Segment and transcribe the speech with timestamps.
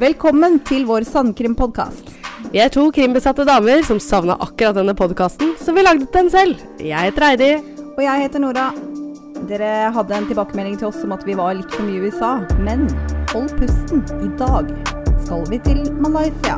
[0.00, 2.06] Velkommen til vår Sandkrim-podkast.
[2.54, 6.62] Vi er to krimbesatte damer som savna akkurat denne podkasten, så vi lagde den selv.
[6.80, 7.50] Jeg heter Heidi.
[7.90, 8.70] Og jeg heter Nora.
[9.50, 12.32] Dere hadde en tilbakemelding til oss om at vi var litt for mye i USA,
[12.64, 12.86] men
[13.34, 14.00] hold pusten.
[14.24, 14.72] I dag
[15.26, 16.56] skal vi til Malaysia.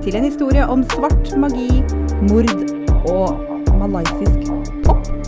[0.00, 1.68] Til en historie om svart magi,
[2.24, 2.56] mord
[3.04, 3.36] og
[3.84, 4.48] malaysisk
[4.88, 5.27] pop.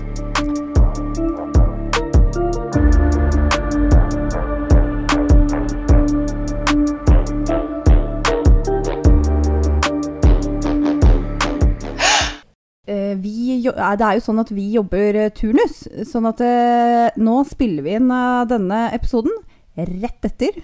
[13.63, 17.97] Det er jo sånn at vi jobber eh, turnus, sånn at eh, nå spiller vi
[17.99, 19.35] inn eh, denne episoden
[19.77, 20.61] rett etter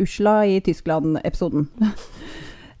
[0.00, 1.68] Usla i Tyskland-episoden.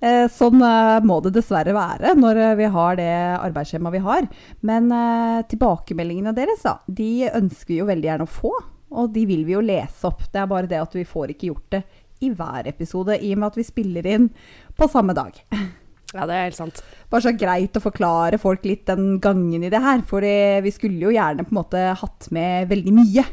[0.04, 4.26] Eh, Sånn eh, må det dessverre være når eh, vi har det arbeidsskjemaet vi har.
[4.66, 8.50] Men eh, tilbakemeldingene deres da, de ønsker vi jo veldig gjerne å få,
[8.92, 10.26] og de vil vi jo lese opp.
[10.28, 11.82] Det er bare det at vi får ikke gjort det
[12.26, 14.28] i hver episode, i og med at vi spiller inn
[14.76, 15.40] på samme dag.
[16.14, 16.80] Ja, det er helt sant.
[17.10, 20.00] Bare så greit å forklare folk litt den gangen i det her.
[20.06, 23.24] For vi skulle jo gjerne på en måte hatt med veldig mye.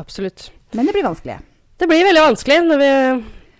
[0.00, 0.50] Absolutt.
[0.72, 1.36] Men det blir vanskelig.
[1.76, 2.90] Det blir veldig vanskelig når vi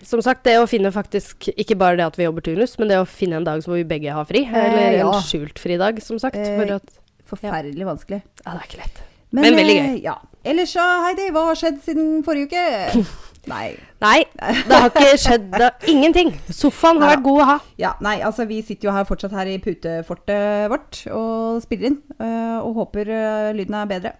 [0.06, 2.96] Som sagt, det å finne faktisk Ikke bare det at vi jobber turnus, men det
[2.98, 4.42] å finne en dag hvor vi begge har fri.
[4.48, 5.06] Eller ja.
[5.12, 6.40] en skjult fridag, som sagt.
[6.40, 6.98] Eh, For at
[7.32, 8.22] Forferdelig vanskelig.
[8.42, 9.02] Ja, det er ikke lett.
[9.32, 9.84] Men veldig gøy.
[9.92, 10.16] eh, Ja.
[10.44, 13.04] Ellers så, Heidi, hva har skjedd siden forrige uke?
[13.50, 13.72] Nei.
[14.00, 15.70] Nei, det har ikke skjedd da.
[15.90, 16.28] Ingenting.
[16.54, 17.16] Sofaen har Ja.
[17.16, 17.56] vært god å ha.
[17.78, 21.98] Ja, nei, altså vi sitter jo her fortsatt her i putefortet vårt og spiller inn.
[22.20, 24.12] øh, og håper øh, lyden er bedre.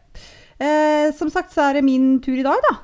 [0.59, 2.77] Eh, som sagt så er det min tur i dag, da.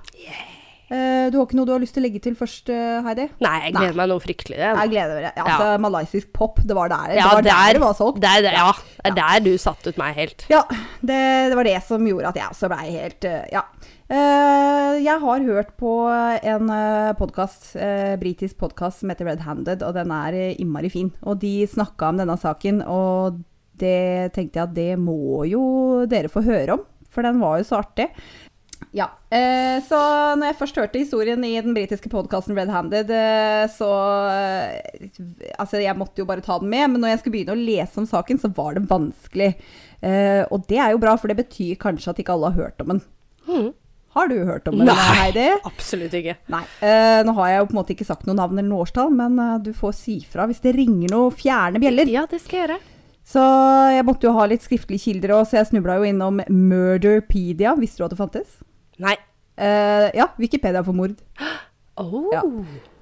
[0.88, 2.70] Eh, du har ikke noe du har lyst til å legge til først,
[3.04, 3.26] Heidi?
[3.44, 4.56] Nei, jeg gleder meg noe fryktelig.
[4.62, 5.26] Jeg gleder meg.
[5.36, 8.20] Ja, altså, Malaysisk pop, det var der det, Ja, var der der- det var solgt.
[8.22, 8.72] Der, er, det- ja,
[9.04, 10.46] det er der du satte ut meg helt.
[10.48, 10.62] Ja,
[11.02, 13.62] det, det var det som gjorde at jeg også blei helt eh, Ja.
[14.08, 17.74] Eh, jeg har hørt på en uh, podkast,
[18.20, 21.12] britisk podkast som heter Red Handed, og den er eh, innmari fin.
[21.22, 23.42] Og de snakka om denne saken, og
[23.78, 25.62] det tenkte jeg at det må jo
[26.10, 28.08] dere få høre om, for den var jo så artig.
[28.94, 29.98] Ja, eh, så
[30.38, 33.90] når jeg først hørte historien i den britiske podkasten Red Handed, eh, så
[34.32, 35.10] eh,
[35.58, 38.00] Altså, jeg måtte jo bare ta den med, men når jeg skulle begynne å lese
[38.00, 39.50] om saken, så var det vanskelig.
[40.00, 42.84] Eh, og det er jo bra, for det betyr kanskje at ikke alle har hørt
[42.84, 43.04] om den.
[43.48, 43.68] Mhm.
[44.18, 45.08] Har du hørt om den, Nei.
[45.20, 45.46] Heidi?
[45.68, 46.34] Absolutt ikke.
[46.50, 46.64] Nei.
[46.82, 49.12] Eh, nå har jeg jo på en måte ikke sagt noe navn eller noe årstall,
[49.14, 52.10] men eh, du får si fra hvis det ringer noen fjerne bjeller.
[52.10, 52.80] Ja, det skal jeg gjøre.
[53.28, 53.44] Så
[53.92, 57.74] jeg måtte jo ha litt skriftlige kilder òg, så jeg snubla jo innom Murderpedia.
[57.78, 58.60] Visste du at det fantes?
[59.04, 59.14] Nei.
[59.58, 61.18] Eh, ja, Wikipedia for mord.
[61.98, 62.30] Oh.
[62.32, 62.42] Ja.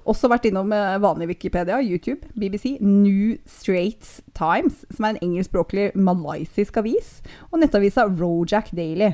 [0.07, 5.91] Også vært innom eh, vanlig Wikipedia, YouTube, BBC, New Straits Times, som er en engelskspråklig
[5.99, 7.17] malaysisk avis,
[7.51, 9.13] og nettavisa Rojak Daily.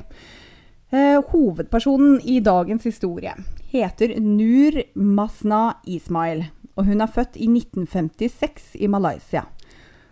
[0.93, 3.31] Eh, hovedpersonen i dagens historie
[3.71, 6.43] heter Nur Masna Ismail,
[6.77, 9.47] og hun er født i 1956 i Malaysia.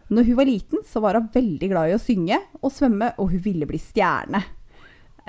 [0.09, 3.29] Når hun var liten, så var hun veldig glad i å synge og svømme, og
[3.29, 4.41] hun ville bli stjerne.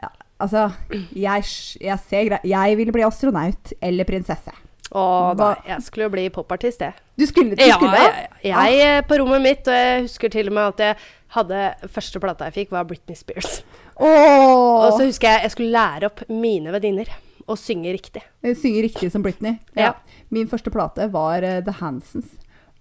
[0.00, 0.08] Ja,
[0.40, 0.70] altså,
[1.12, 1.44] jeg,
[1.84, 4.56] jeg ser Jeg ville bli astronaut eller prinsesse.
[4.88, 5.04] Å
[5.36, 6.96] da, jeg skulle jo bli popartist, jeg.
[7.20, 10.48] Du skulle, du Ja, skulle jeg, jeg eh, på rommet mitt, og jeg husker til
[10.48, 10.96] og med at jeg
[11.36, 11.60] hadde
[11.92, 13.60] Første plata jeg fikk, var Britney Spears.
[13.96, 17.10] Og så husker jeg jeg skulle lære opp mine venninner
[17.50, 18.22] å synge riktig.
[18.42, 19.58] Synge synger riktig som Britney.
[19.78, 19.94] Ja.
[20.32, 22.36] Min første plate var uh, The Hansons.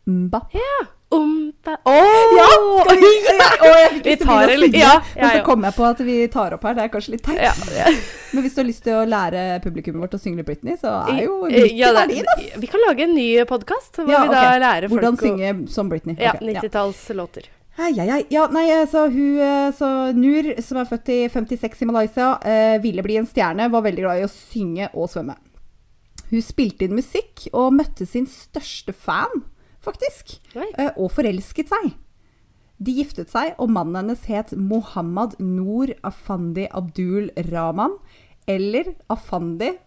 [0.07, 0.45] Mba.
[0.55, 0.79] Ja.
[1.11, 1.93] Umpa Å!
[2.37, 2.45] Ja,
[2.85, 5.43] skal vi, ja, å, jeg fikk Vi tar en synge, ja, men så ja.
[5.43, 6.77] kom jeg på at vi tar opp her.
[6.77, 7.41] Det er kanskje litt teit.
[7.43, 7.89] Ja, ja.
[8.31, 11.25] Men hvis du har lyst til å lære publikummet vårt å synge Britney, så er
[11.25, 12.45] jo Ja, det- ass.
[12.63, 14.61] Vi kan lage en ny podkast hvor Ja, vi da ok.
[14.63, 16.15] lærer folk Hvordan synge som Britney.
[16.15, 16.61] Ja, Ok, ja.
[16.61, 17.51] 90-tallslåter.
[17.79, 18.23] Hei, hei, hei.
[18.33, 22.81] Ja, nei, så hun, eh, så Nur, som er født i 56 i Malaysia, eh,
[22.83, 25.37] ville bli en stjerne, var veldig glad i å synge og svømme.
[26.29, 29.45] Hun spilte inn musikk og møtte sin største fan,
[29.81, 31.93] faktisk, eh, og forelsket seg.
[32.77, 37.95] De giftet seg, og mannen hennes het Mohammad Noor Afandi Abdul Rahman,
[38.49, 39.77] eller Afandi,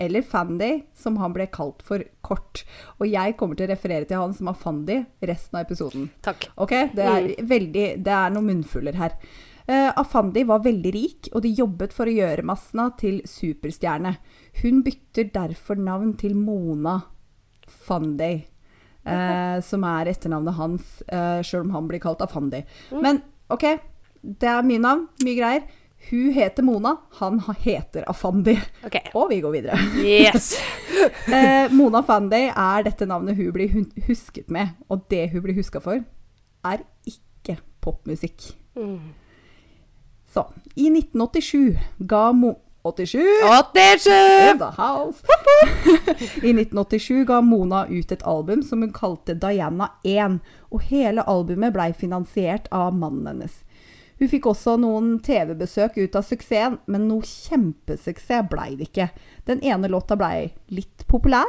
[0.00, 2.62] eller Fandi, som han ble kalt for kort.
[2.98, 4.96] Og jeg kommer til å referere til han som Afandi
[5.28, 6.08] resten av episoden.
[6.24, 6.48] Takk.
[6.56, 9.18] Ok, det er, veldig, det er noen munnfuller her.
[9.68, 14.14] Uh, Afandi var veldig rik, og de jobbet for å gjøre Masna til superstjerne.
[14.62, 16.96] Hun bytter derfor navn til Mona
[17.70, 18.32] Fandi,
[19.04, 22.64] eh, som er etternavnet hans, uh, sjøl om han blir kalt Afandi.
[23.04, 23.20] Men
[23.52, 23.68] ok,
[24.22, 25.68] det er mye navn, mye greier.
[26.08, 28.56] Hun heter Mona, han heter Afandi.
[28.86, 29.12] Okay.
[29.14, 29.78] Og vi går videre.
[30.00, 30.54] Yes.
[31.30, 33.70] Eh, Mona Afandi er dette navnet hun blir
[34.08, 36.02] husket med, og det hun blir huska for,
[36.66, 38.50] er ikke popmusikk.
[38.76, 39.14] Mm.
[40.28, 40.44] Så,
[40.76, 41.78] i 1987
[42.10, 43.18] ga Mo 87.
[43.42, 44.50] 87!
[44.50, 45.22] In the house.
[46.42, 50.38] I 1987 ga Mona ut et album som hun kalte Diana 1,
[50.70, 53.60] og hele albumet blei finansiert av mannen hennes.
[54.20, 59.08] Hun fikk også noen TV-besøk ut av suksessen, men noe kjempesuksess blei det ikke.
[59.48, 61.48] Den ene låta blei litt populær.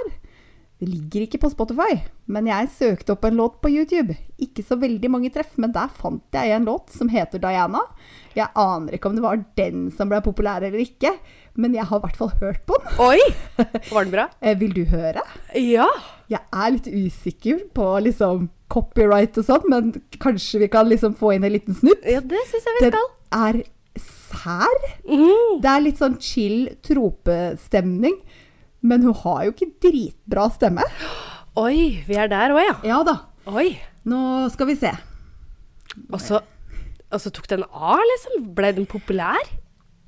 [0.82, 2.00] Det ligger ikke på Spotify,
[2.34, 4.16] men jeg søkte opp en låt på YouTube.
[4.42, 7.84] Ikke så veldig mange treff, men der fant jeg en låt som heter Diana.
[8.34, 11.12] Jeg aner ikke om det var den som ble populær eller ikke,
[11.60, 12.98] men jeg har i hvert fall hørt på den.
[13.04, 13.20] Oi!
[13.92, 14.26] Var den bra?
[14.40, 15.22] Eh, vil du høre?
[15.60, 15.86] Ja.
[16.32, 19.92] Jeg er litt usikker på liksom copyright og sånn, men
[20.24, 22.04] kanskje vi kan liksom få inn en liten snutt?
[22.08, 23.10] Ja, det syns jeg vi Den skal.
[23.42, 23.62] er
[24.32, 24.86] sær.
[25.06, 25.60] Mm.
[25.64, 28.16] Det er litt sånn chill tropestemning.
[28.82, 30.86] Men hun har jo ikke dritbra stemme.
[31.60, 32.76] Oi, vi er der òg, ja.
[32.96, 33.18] Ja da.
[33.52, 33.76] Oi.
[34.10, 34.22] Nå
[34.54, 34.90] skal vi se.
[36.10, 36.40] Og så,
[37.12, 38.48] og så tok den av, liksom?
[38.58, 39.38] Ble den populær?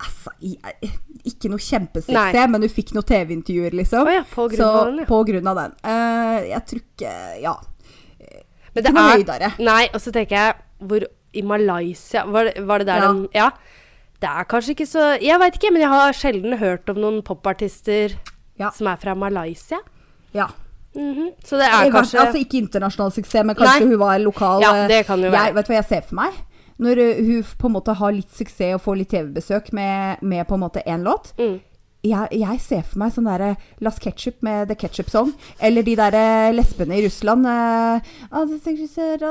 [0.04, 4.08] Altså, ikke noe kjempesuksess, men hun fikk noen TV-intervjuer, liksom.
[4.08, 5.08] Oh, ja, på grunn Så av den, ja.
[5.12, 5.78] på grunn av den.
[5.86, 7.14] Uh, jeg tror ikke
[7.44, 7.54] Ja.
[8.76, 9.52] Men det er høydere.
[9.60, 10.54] Nei, og så tenker jeg
[10.84, 13.08] hvor I Malaysia Var var det der Ja.
[13.14, 13.50] den Ja.
[14.22, 17.22] Det er kanskje ikke så Jeg veit ikke, men jeg har sjelden hørt om noen
[17.24, 18.16] popartister
[18.60, 18.70] Ja.
[18.72, 19.78] som er fra Malaysia.
[20.34, 20.48] ja.
[20.96, 21.32] Mhm.
[21.44, 23.90] Så det er jeg, kanskje Altså ikke internasjonal suksess, men kanskje Nei.
[23.90, 24.62] hun var lokal.
[24.62, 25.46] Ja, eh, det kan jo være.
[25.46, 26.34] Jeg, vet du hva jeg ser for meg?
[26.80, 30.48] Når uh, hun på en måte har litt suksess og får litt TV-besøk med, med
[30.48, 31.34] på en måte én låt.
[31.40, 31.60] Mm.
[32.04, 35.30] Jeg, jeg ser for meg sånn derre Las Ketchup med The Ketchup Song.
[35.64, 37.46] Eller de derre lesbene i Russland.
[37.48, 38.02] eh,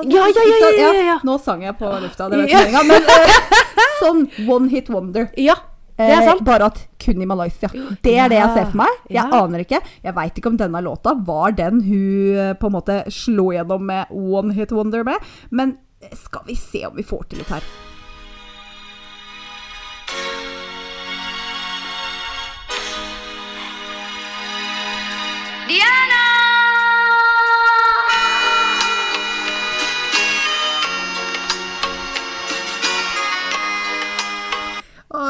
[0.08, 1.18] Ja, ja, ja, ja, ja, ja.
[1.28, 2.82] Nå sang jeg på lufta, det var ikke meninga.
[2.88, 3.36] Men eh,
[4.00, 5.28] sånn one hit wonder.
[5.36, 5.58] Ja,
[6.00, 6.40] det er Eh, sant.
[6.48, 7.68] bare at kun i Malaysia.
[8.02, 8.98] Det er det jeg ser for meg.
[9.12, 9.82] Jeg aner ikke.
[10.08, 14.06] Jeg veit ikke om denne låta var den hun på en måte slo gjennom med
[14.10, 15.20] One Hit Wonder med,
[15.50, 15.76] men
[16.16, 17.62] skal vi se om vi får til litt her.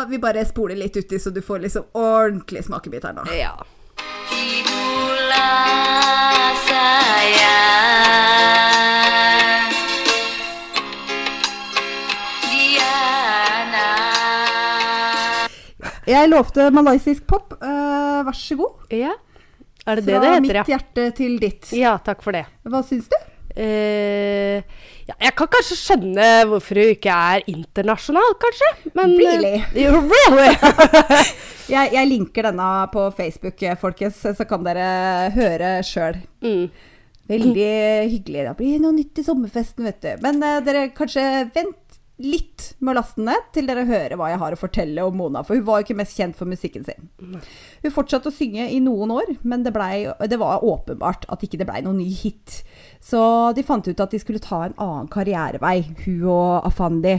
[0.08, 3.26] Vi bare spoler litt uti, så du får liksom ordentlig smakebit her nå.
[3.36, 3.56] Ja.
[16.12, 17.54] Jeg lovte malaysisk pop.
[17.62, 18.88] Uh, vær så god.
[18.90, 19.14] ja.
[19.82, 21.72] Er det det Fra det heter, mitt hjerte til ditt.
[21.74, 22.44] Ja, takk for det.
[22.62, 23.16] Hva syns du?
[23.56, 24.62] Eh,
[25.08, 28.70] ja, jeg kan kanskje skjønne hvorfor hun ikke er internasjonal, kanskje.
[28.96, 29.88] Men, eh, Really?
[29.88, 30.54] Uh, really?
[31.72, 36.18] Jeg, jeg linker denne på Facebook, eh, folkens, så kan dere høre sjøl.
[36.42, 36.64] mm.
[37.30, 37.68] Veldig
[38.10, 38.42] hyggelig.
[38.48, 40.10] Det blir noe nytt i sommerfesten, vet du.
[40.24, 41.22] Men uh, dere kanskje
[41.54, 41.78] vent
[42.22, 45.16] litt med å laste den ned til dere hører hva jeg har å fortelle om
[45.16, 45.42] Mona.
[45.46, 47.08] For hun var jo ikke mest kjent for musikken sin.
[47.18, 51.62] Hun fortsatte å synge i noen år, men det, ble, det var åpenbart at ikke
[51.62, 52.60] det blei noen ny hit.
[53.02, 53.20] Så
[53.56, 57.16] de fant ut at de skulle ta en annen karrierevei, hun og Afandi.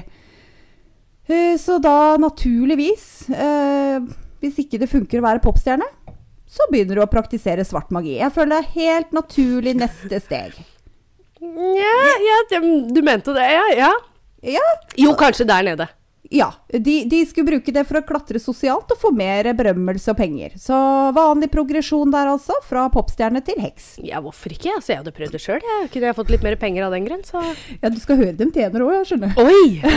[1.27, 3.99] Eh, Så da naturligvis, eh,
[4.43, 5.87] hvis ikke det funker å være popstjerne,
[6.47, 8.17] så begynner du å praktisere svart magi.
[8.19, 10.53] Jeg føler det er helt naturlig neste steg.
[11.43, 13.63] Ja, ja, du mente det, ja?
[13.75, 13.91] ja.
[14.43, 14.63] Ja,
[14.99, 15.87] Jo, kanskje der nede.
[16.33, 20.17] Ja de, de skulle bruke det for å klatre sosialt og få mer berømmelse og
[20.17, 20.55] penger.
[20.59, 20.75] Så
[21.15, 23.93] vanlig progresjon der altså, fra popstjerne til heks.
[24.03, 24.73] Ja, hvorfor ikke?
[24.73, 25.61] Altså, jeg hadde prøvd det sjøl.
[25.93, 27.43] Kunne jeg fått litt mer penger av den grunn, så
[27.83, 29.43] Ja, du skal høre dem tjener òg, skjønner du.
[29.43, 29.81] Oi!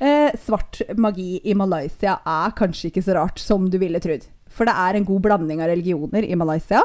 [0.00, 4.24] Eh, svart magi i Malaysia er kanskje ikke så rart som du ville trodd.
[4.50, 6.82] For det er en god blanding av religioner i Malaysia.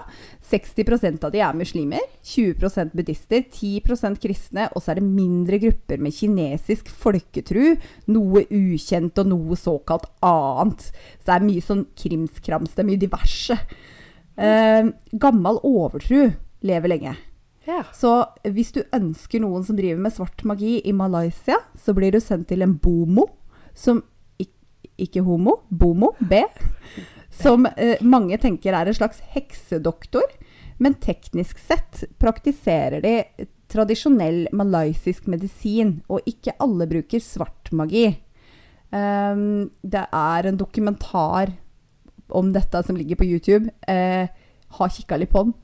[0.52, 6.02] 60% av de er muslimer, 20% buddhister, 10% kristne, og så er det mindre grupper
[6.02, 7.76] med kinesisk folketru,
[8.14, 10.90] noe ukjent og noe såkalt annet.
[11.20, 13.60] Så det er mye sånn krimskrams, det er mye diverse.
[14.36, 16.28] Eh, gammel overtru
[16.66, 17.16] lever lenge.
[17.66, 17.82] Ja.
[17.98, 18.12] Så
[18.54, 22.52] hvis du ønsker noen som driver med svart magi i Malaysia, så blir du sendt
[22.52, 23.26] til en bomo,
[23.74, 24.04] som
[25.02, 26.40] ikke homo, bomo, B,
[27.36, 30.28] som eh, mange tenker er en slags heksedoktor,
[30.78, 38.08] men teknisk sett praktiserer de tradisjonell malaysisk medisin, og ikke alle bruker svart magi.
[38.96, 41.52] Um, det er en dokumentar
[42.30, 43.72] om dette som ligger på YouTube.
[43.90, 44.28] Uh,
[44.78, 45.56] har kikka litt på den.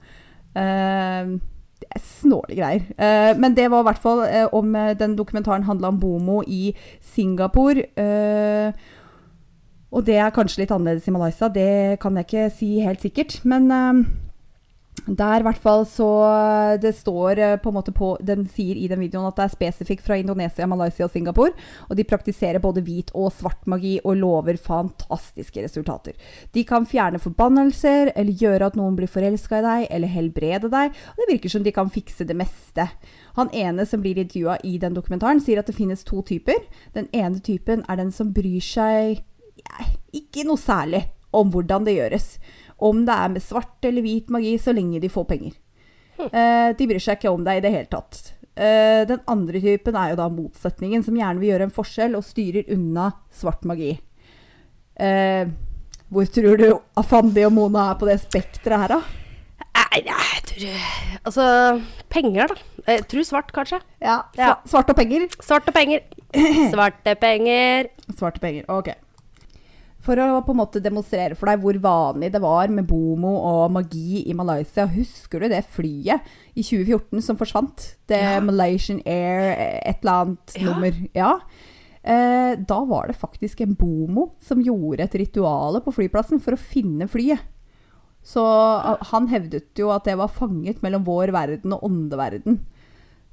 [0.56, 1.38] Uh,
[1.82, 2.88] det er snåle greier.
[2.98, 6.76] Uh, men det var i hvert fall eh, om den dokumentaren handla om Bomo i
[7.14, 7.88] Singapore.
[7.98, 8.74] Eh,
[9.92, 13.42] og det er kanskje litt annerledes i Malaysia, det kan jeg ikke si helt sikkert.
[13.44, 14.04] Men eh,
[15.08, 16.08] Der i hvert fall så
[16.80, 19.54] Det står eh, på en måte på Den sier i den videoen at det er
[19.56, 21.52] spesifikt fra Indonesia, Malaysia og Singapore.
[21.90, 26.14] Og de praktiserer både hvit og svart magi og lover fantastiske resultater.
[26.54, 30.96] De kan fjerne forbannelser, eller gjøre at noen blir forelska i deg, eller helbrede deg.
[31.12, 32.88] Og det virker som de kan fikse det meste.
[33.36, 36.64] Han ene som blir intervjua i den dokumentaren, sier at det finnes to typer.
[36.96, 39.26] Den ene typen er den som bryr seg
[40.14, 42.28] ikke noe særlig om hvordan det gjøres.
[42.82, 45.54] Om det er med svart eller hvit magi, så lenge de får penger.
[46.22, 48.34] Eh, de bryr seg ikke om deg i det hele tatt.
[48.56, 52.26] Eh, den andre typen er jo da motsetningen, som gjerne vil gjøre en forskjell og
[52.28, 53.94] styrer unna svart magi.
[55.00, 55.46] Eh,
[56.12, 56.68] hvor tror du
[57.00, 59.02] Afandi og Mona er på det spekteret her, da?
[59.72, 61.46] Nei, jeg tror Altså,
[62.12, 62.56] penger, da.
[62.92, 63.80] Jeg tror svart, kanskje.
[64.02, 64.56] Ja, Ja.
[64.56, 65.28] sva- Svart og penger?
[65.42, 66.02] Svarte penger.
[66.74, 67.88] Svarte penger.
[68.18, 68.90] Svarte penger, ok.
[70.02, 73.72] For å på en måte demonstrere for deg hvor vanlig det var med bomo og
[73.76, 76.26] magi i Malaysia, husker du det flyet
[76.58, 77.92] i 2014 som forsvant?
[78.10, 78.40] Det Ja.
[78.42, 79.52] Malaysian Air,
[79.86, 80.66] et eller annet Ja.
[80.66, 81.10] nummer.
[81.14, 81.40] Ja.
[82.04, 86.58] Eh, da var det faktisk en bomo som gjorde et rituale på flyplassen for å
[86.58, 87.40] finne flyet.
[88.24, 92.60] Så ah, han hevdet jo at det var fanget mellom vår verden og åndeverden.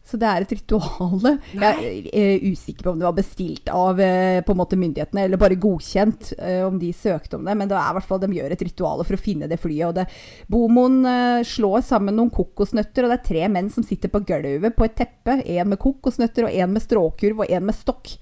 [0.08, 1.34] Så det er et rituale.
[1.52, 6.30] Jeg er usikker på om det var bestilt av eh, måte myndighetene, eller bare godkjent,
[6.38, 7.56] eh, om de søkte om det.
[7.60, 9.90] Men det er hvert fall de gjør et rituale for å finne det flyet.
[9.90, 10.06] Og det,
[10.48, 14.78] Bomoen eh, slår sammen noen kokosnøtter, og det er tre menn som sitter på gulvet
[14.78, 15.42] på et teppe.
[15.44, 18.14] En med kokosnøtter, og en med stråkurv, og en med stokk.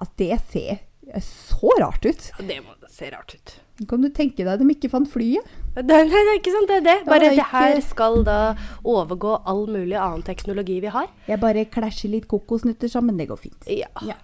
[0.00, 2.30] At det ser eh, så rart ut.
[2.38, 3.58] Ja, Det må se rart ut.
[3.90, 5.44] Kan du tenke deg de ikke fant flyet?
[5.88, 6.96] Det, er ikke sant, det er det.
[7.08, 8.38] Bare det her skal da
[8.86, 11.08] overgå all mulig annen teknologi vi har.
[11.26, 13.66] Jeg bare klasjer litt kokosnøtter sammen, det går fint.
[13.66, 13.90] Ja.
[14.06, 14.14] Ja.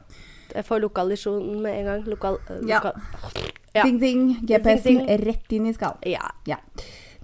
[0.55, 2.07] Jeg får lokalisjonen med en gang.
[2.11, 2.39] Lokal...
[2.49, 2.79] eh, Ja.
[2.79, 3.51] lokal.
[3.75, 3.85] Ja.
[3.87, 5.99] GPS-en rett inn i skallen.
[6.07, 6.31] Ja.
[6.47, 6.59] Ja.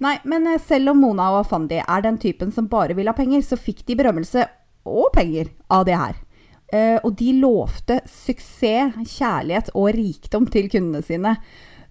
[0.03, 3.15] Nei, men eh, selv om Mona og Afandi er den typen som bare vil ha
[3.17, 4.45] penger, så fikk de berømmelse
[4.87, 6.23] og penger av det her.
[6.67, 11.37] Uh, og de lovte suksess, kjærlighet og rikdom til kundene sine.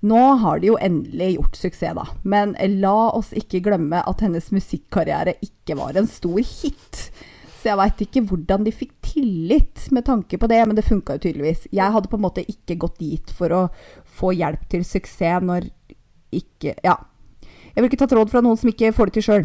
[0.00, 2.04] Nå har de jo endelig gjort suksess, da.
[2.22, 7.08] Men la oss ikke glemme at hennes musikkarriere ikke var en stor hit.
[7.56, 11.16] Så jeg veit ikke hvordan de fikk tillit med tanke på det, men det funka
[11.16, 11.66] jo tydeligvis.
[11.74, 13.62] Jeg hadde på en måte ikke gått dit for å
[14.18, 15.70] få hjelp til suksess når
[16.36, 16.98] ikke Ja.
[17.76, 19.42] Jeg vil ikke tatt råd fra noen som ikke får det til sjøl.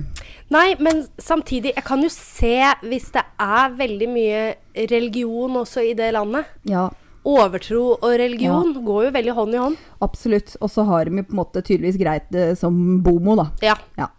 [0.55, 2.53] Nei, men samtidig, jeg kan jo se
[2.85, 4.43] hvis det er veldig mye
[4.87, 6.47] religion også i det landet.
[6.63, 6.85] Ja,
[7.27, 9.75] Overtro og religion går jo veldig hånd i hånd.
[10.01, 10.55] absolutt.
[10.61, 12.73] Og så har de jo på en måte tydeligvis greit det som
[13.05, 13.51] bomo, da.
[13.61, 13.75] Ja.
[13.99, 14.09] Ja.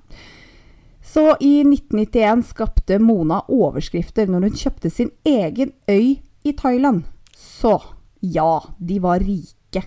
[1.03, 7.03] Så i 1991 skapte Mona overskrifter når hun kjøpte sin egen øy i Thailand.
[7.37, 7.75] Så
[8.23, 9.83] ja, de var rike.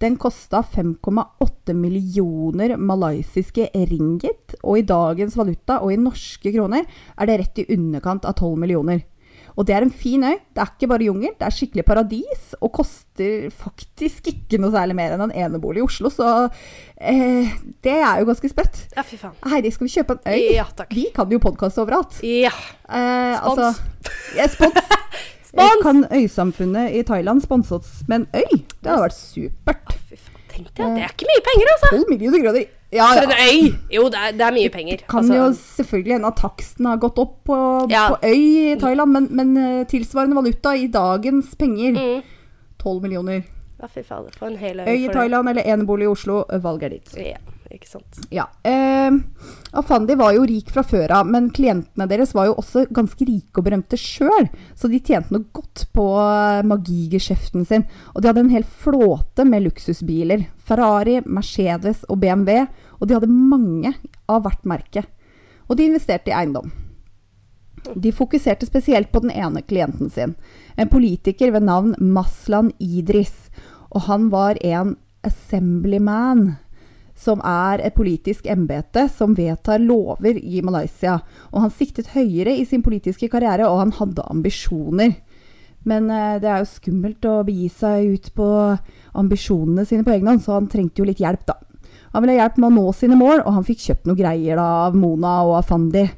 [0.00, 7.28] Den kosta 5,8 millioner malaysiske ringgit, og i dagens valuta og i norske kroner er
[7.28, 9.04] det rett i underkant av 12 millioner.
[9.56, 10.36] Og det er en fin øy.
[10.54, 14.96] Det er ikke bare jungel, det er skikkelig paradis, og koster faktisk ikke noe særlig
[14.98, 16.28] mer enn en enebolig i Oslo, så
[17.00, 17.50] eh,
[17.84, 18.82] det er jo ganske spøtt.
[18.96, 19.36] Ja, fy faen.
[19.50, 20.40] Heidi, skal vi kjøpe en øy?
[20.56, 20.94] Ja, takk.
[20.96, 22.20] Vi kan jo podkaste overalt.
[22.26, 22.52] Ja.
[22.88, 23.60] Eh, Spons.
[23.60, 24.80] Altså, ja, spons.
[25.50, 25.80] Spons!
[25.82, 28.60] Kan øysamfunnet i Thailand sponse oss med en øy?
[28.78, 29.96] Det hadde vært supert.
[30.06, 30.36] Fy faen.
[30.50, 31.90] Tenk deg det er ikke mye penger, altså.
[31.96, 32.68] 12 millioner kroner.
[32.92, 33.68] Ja, For en øy!
[33.94, 34.96] Jo, det er, det er mye penger.
[34.98, 37.58] Det Kan Altså, jo selvfølgelig hende at taksten har gått opp på,
[37.90, 38.08] Ja.
[38.10, 42.22] på øy i Thailand, men, men eh, tilsvarende valuta i dagens penger Mm.
[42.82, 43.42] 12 millioner.
[43.80, 44.30] Ja, fy fader.
[44.38, 44.86] For en hel øy.
[44.88, 45.12] Øy i det.
[45.14, 47.14] Thailand eller enebolig i Oslo, Valget er ditt.
[47.16, 47.36] Ja,
[47.76, 48.18] ikke sant.
[48.34, 48.46] Ja.
[48.66, 49.14] Eh,
[49.76, 53.60] Afandi var jo rik fra før av, men klientene deres var jo også ganske rike
[53.60, 57.86] og berømte sjøl, så de tjente noe godt på eh, magigeskjeften sin.
[58.14, 60.48] Og de hadde en hel flåte med luksusbiler.
[60.66, 62.64] Ferrari, Mercedes og BMW,
[63.00, 63.94] og de hadde mange
[64.30, 65.06] av hvert merke.
[65.70, 66.72] Og de investerte i eiendom.
[67.94, 70.34] De fokuserte spesielt på den ene klienten sin,
[70.76, 73.48] en politiker ved navn Maslan Idris.
[73.90, 74.96] Og han var en
[75.26, 76.56] assemblyman,
[77.20, 81.18] som er et politisk embete som vedtar lover i Malaysia.
[81.52, 85.18] Og han siktet høyere i sin politiske karriere, og han hadde ambisjoner.
[85.88, 88.48] Men eh, det er jo skummelt å begi seg ut på
[89.20, 91.58] ambisjonene sine på egen hånd, så han trengte jo litt hjelp, da.
[92.10, 94.58] Han ville ha hjelp med å nå sine mål, og han fikk kjøpt noen greier
[94.58, 96.08] da, av Mona og Afandi.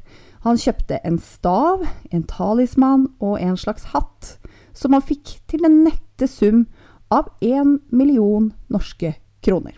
[0.47, 4.37] Han kjøpte en stav, en talisman og en slags hatt,
[4.75, 6.65] som han fikk til den nette sum
[7.13, 9.77] av én million norske kroner.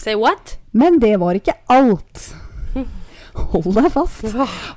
[0.00, 0.56] Say what?
[0.72, 2.30] Men det var ikke alt.
[3.34, 4.24] Hold deg fast.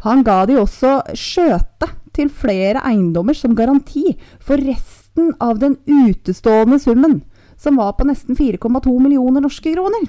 [0.03, 4.13] Han ga de også skjøte til flere eiendommer som garanti
[4.43, 7.21] for resten av den utestående summen,
[7.57, 10.05] som var på nesten 4,2 millioner norske kroner.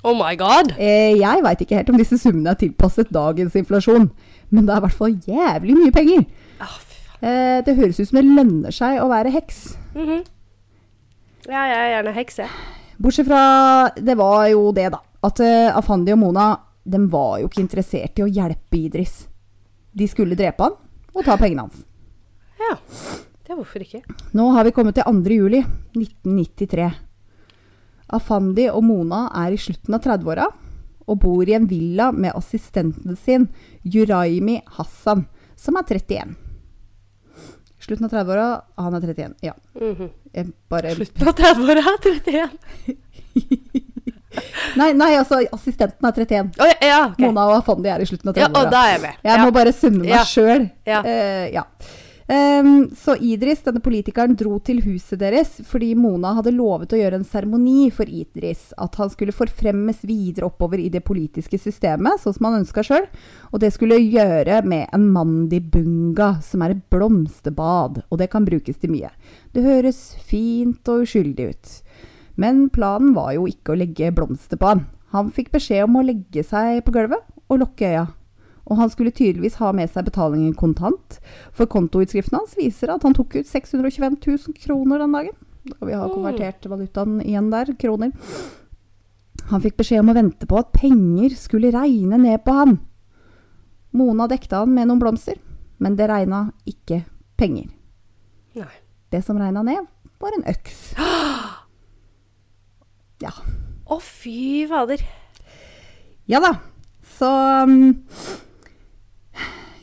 [0.00, 0.72] Oh my god!
[0.80, 4.06] Eh, jeg veit ikke helt om disse summene er tilpasset dagens inflasjon,
[4.48, 6.24] men det er i hvert fall jævlig mye penger.
[6.62, 6.78] Ah.
[7.20, 9.74] Eh, det høres ut som det lønner seg å være heks.
[9.96, 10.22] Mhm.
[11.50, 12.79] Ja, jeg er gjerne heks, jeg.
[13.00, 15.00] Bortsett fra Det var jo det, da.
[15.24, 16.50] At uh, Afandi og Mona
[16.84, 19.22] de var jo ikke interessert i å hjelpe Idris.
[19.92, 20.76] De skulle drepe han
[21.10, 21.82] og ta pengene hans.
[22.60, 22.76] Ja.
[23.40, 24.02] Det er hvorfor ikke?
[24.36, 25.32] Nå har vi kommet til 2.
[25.32, 25.62] juli
[25.96, 26.90] 1993.
[28.16, 30.50] Afandi og Mona er i slutten av 30-åra
[31.10, 33.48] og bor i en villa med assistenten sin,
[33.82, 35.24] Juraimi Hassan,
[35.58, 36.36] som er 31.
[37.90, 39.34] Slutten av 30-åra, han er 31.
[39.42, 39.56] Ja.
[39.74, 40.10] Mhm.
[40.38, 42.50] Jeg bare Slutten av 30-åra, 31.
[44.78, 46.52] Nei, nei, altså, assistenten er 31.
[46.60, 47.18] Oh, ja, ja, ok.
[47.24, 48.70] Mona og Fandi er i slutten av Ja, og 30-åra.
[48.70, 49.16] da er jeg med.
[49.26, 49.44] Jeg ja.
[49.44, 50.22] må bare summe meg Ja.
[50.28, 50.68] sjøl.
[50.86, 51.00] Ja.
[51.50, 51.64] ja.
[52.30, 57.18] Ehm, så Idris, denne politikeren, dro til huset deres fordi Mona hadde lovet å gjøre
[57.18, 58.68] en seremoni for Idris.
[58.78, 63.08] At han skulle forfremmes videre oppover i det politiske systemet, sånn som han ønska sjøl.
[63.50, 68.04] Og det skulle gjøre med en mandibunga, som er et blomsterbad.
[68.06, 69.10] Og det kan brukes til mye.
[69.50, 71.74] Det høres fint og uskyldig ut.
[72.38, 74.86] Men planen var jo ikke å legge blomster på han.
[75.10, 78.06] Han fikk beskjed om å legge seg på gulvet og lukke øya.
[78.70, 81.18] Og han skulle tydeligvis ha med seg betalingen kontant,
[81.56, 85.38] for kontoutskriften hans viser at han tok ut 625 000 kroner den dagen.
[85.80, 88.14] Og vi har konvertert valutaen igjen der, kroner.
[89.50, 92.78] Han fikk beskjed om å vente på at penger skulle regne ned på han.
[93.96, 95.40] Mona dekte han med noen blomster,
[95.82, 97.02] men det regna ikke
[97.40, 97.66] penger.
[98.54, 98.74] Nei.
[99.10, 99.88] Det som regna ned,
[100.22, 100.84] var en øks.
[103.20, 103.34] Ja.
[103.84, 105.02] Å, fy fader.
[106.24, 106.54] Ja da.
[107.18, 107.28] Så
[107.68, 107.90] um,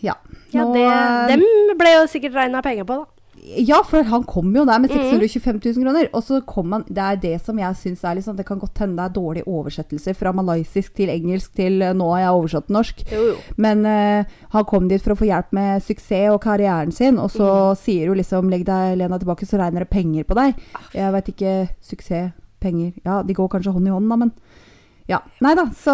[0.08, 0.16] Ja.
[0.56, 3.14] Ja, Nå, det, eh, dem ble jo sikkert regna penger på, da.
[3.64, 4.98] Ja, for han kom jo der med Mm.
[5.22, 6.08] 625 000 kroner.
[6.14, 8.80] Og så kom han Det er det som jeg syns er sånn Det kan godt
[8.82, 12.68] hende det er dårlige oversettelser fra malaysisk til engelsk til eh, nå har jeg oversatt
[12.74, 13.04] norsk.
[13.14, 13.36] Jo, jo.
[13.56, 17.30] Men uh, han kom dit for å få hjelp med suksess og karrieren sin, og
[17.32, 17.78] så Mm.
[17.78, 20.56] sier hun liksom 'legg deg Lena tilbake, så regner det penger på deg'.
[20.76, 20.82] Ah.
[20.94, 24.32] Jeg veit ikke Suksess, penger Ja, de går kanskje hånd i hånd, da, men
[25.08, 25.22] ja.
[25.44, 25.94] Nei da, så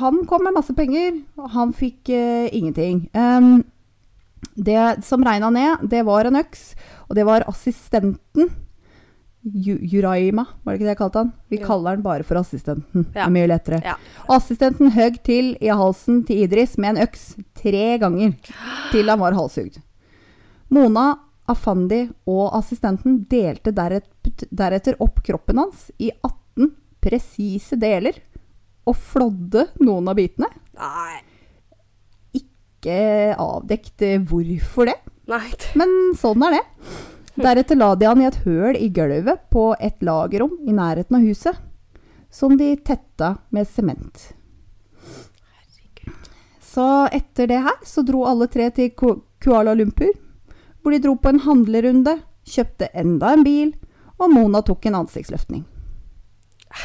[0.00, 3.06] han kom med masse penger, og han fikk uh, ingenting.
[3.16, 3.62] Um,
[4.56, 6.74] det som regna ned, det var en øks,
[7.08, 8.50] og det var assistenten.
[9.40, 11.28] Ju Juraima, var det ikke det jeg kalte han?
[11.48, 11.66] Vi Jo.
[11.66, 13.06] kaller han bare for assistenten.
[13.14, 13.78] Det er mye lettere.
[13.84, 13.94] Ja.
[14.28, 17.22] Assistenten høgg til i halsen til Idris med en øks
[17.56, 18.34] tre ganger
[18.92, 19.80] til han var halshugd.
[20.68, 21.14] Mona,
[21.48, 26.39] Afandi og assistenten delte deretter opp kroppen hans i 18
[27.00, 28.16] presise deler
[28.88, 30.48] og flådde noen av bitene.
[30.78, 31.20] Nei.
[32.40, 34.98] Ikke avdekt eh, hvorfor det,
[35.30, 35.46] Nei.
[35.78, 36.64] men sånn er det.
[37.40, 41.24] Deretter la de han i et høl i gulvet på et lagerrom i nærheten av
[41.24, 41.56] huset,
[42.30, 44.30] som de tetta med sement.
[46.70, 50.12] Så etter det her så dro alle tre til Kuala Lumpur,
[50.80, 53.72] hvor de dro på en handlerunde, kjøpte enda en bil,
[54.20, 55.64] og Mona tok en ansiktsløftning.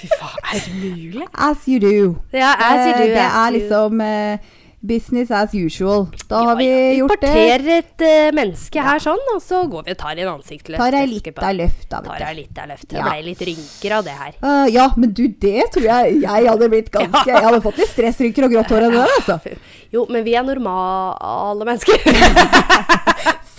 [0.00, 1.26] Fy faen, er det mulig?
[1.36, 2.16] As you do.
[2.32, 4.38] Ja, as you do, Eh, det as er liksom eh,
[4.80, 6.06] business as usual.
[6.30, 7.28] Da har vi Ja, ja, gjort det.
[7.28, 10.80] Importerer et uh, menneske her sånn, og så går vi og tar en ansiktsløft.
[10.80, 12.00] Tar ei lita løft, da.
[12.06, 12.86] Tar ei lita løft.
[12.88, 13.10] Det Ja.
[13.10, 14.32] ble litt rynker av det her.
[14.40, 17.92] Uh, ja, men du, det tror jeg jeg hadde blitt ganske Jeg hadde fått litt
[17.92, 19.38] stressrynker og grått hår av det altså.
[19.92, 21.98] Jo, men vi er normale mennesker.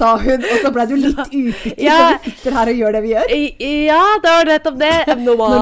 [0.02, 2.00] Sa hun, og så ble du litt usikker Ja.
[2.02, 3.38] når vi sitter her og gjør det vi gjør.
[3.86, 4.94] Ja, det var nettopp det.
[5.28, 5.58] Normal.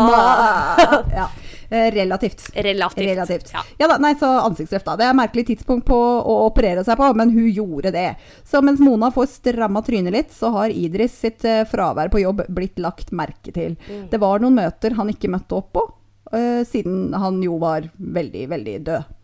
[1.12, 1.28] Ja.
[1.70, 2.50] Eh, relativt.
[2.56, 3.06] Relativt.
[3.06, 3.52] Relativt.
[3.54, 3.62] Ja.
[3.78, 4.96] Ja da, nei, så ansiktsløft, da.
[4.98, 8.08] Det er et merkelig tidspunkt på å operere seg på, men hun gjorde det.
[8.48, 12.42] Så mens Mona får stramma trynet litt, så har Idris sitt eh, fravær på jobb
[12.50, 13.78] blitt lagt merke til.
[13.86, 14.08] Mm.
[14.10, 15.86] Det var noen møter han ikke møtte opp på,
[16.34, 19.16] uh, siden han jo var veldig, veldig død.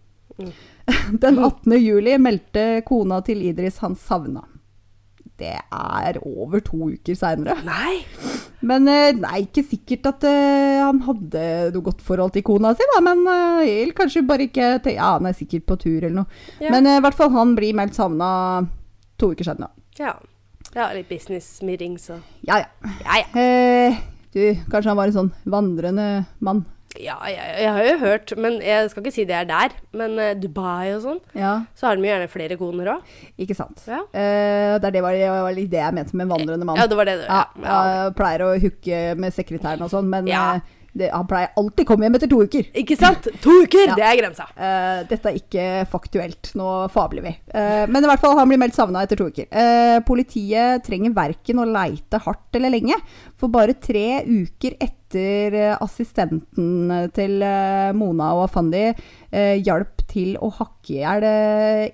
[0.43, 0.51] Mm.
[1.23, 1.80] Den 18.
[1.82, 4.45] juli meldte kona til Idris han savna.
[5.36, 7.58] Det er over to uker seinere.
[8.65, 11.43] Men eh, nei, ikke sikkert at uh, han hadde
[11.76, 13.02] noe godt forhold til kona si, da.
[13.04, 16.43] Men uh, kanskje bare ikke til, Ja, han er sikkert på tur eller noe.
[16.63, 16.71] Ja.
[16.74, 18.30] Men i hvert fall han blir meldt savna
[19.19, 19.69] to uker da.
[20.00, 20.15] Ja.
[20.74, 22.19] ja, litt business-meeting, så.
[22.48, 22.93] Ja ja.
[23.06, 23.91] Ja, ja.
[24.36, 26.08] Du, kanskje han var en sånn vandrende
[26.43, 26.65] mann.
[27.01, 29.75] Ja, jeg, jeg har jo hørt, men jeg skal ikke si det er der.
[29.95, 33.15] Men uh, Dubai og sånn, Ja, så har de jo gjerne flere koner òg.
[33.41, 33.84] ikke sant.
[33.89, 34.01] Ja.
[34.13, 36.79] Uh, det, det, var, det var litt det jeg mente med vandrende mann.
[36.79, 37.17] Ja, det var det.
[37.25, 40.60] Ja, Ja, jeg pleier å hooke med sekretæren og sånn, men Ja.
[40.95, 42.67] Det, han pleier alltid å komme hjem etter to uker.
[42.79, 43.27] Ikke sant?
[43.43, 43.84] To uker!
[43.95, 43.95] Ja.
[43.99, 44.45] Det er grensa.
[44.55, 47.34] Uh, dette er ikke faktuelt, nå fabler vi.
[47.51, 49.45] Uh, men i hvert fall, han blir meldt savna etter to uker.
[49.51, 52.97] Uh, politiet trenger verken å leite hardt eller lenge,
[53.38, 57.43] for bare tre uker etter assistenten til
[57.95, 58.88] Mona og Afandi
[59.63, 61.27] hjalp til å hakke i hjel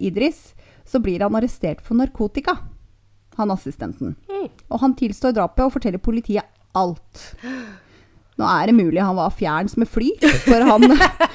[0.07, 0.39] Idris,
[0.87, 2.55] så blir han arrestert for narkotika,
[3.37, 4.15] han assistenten.
[4.71, 7.27] Og han tilstår drapet og forteller politiet alt.
[8.41, 10.11] Nå er det mulig han var fjerns med fly,
[10.47, 10.87] for han,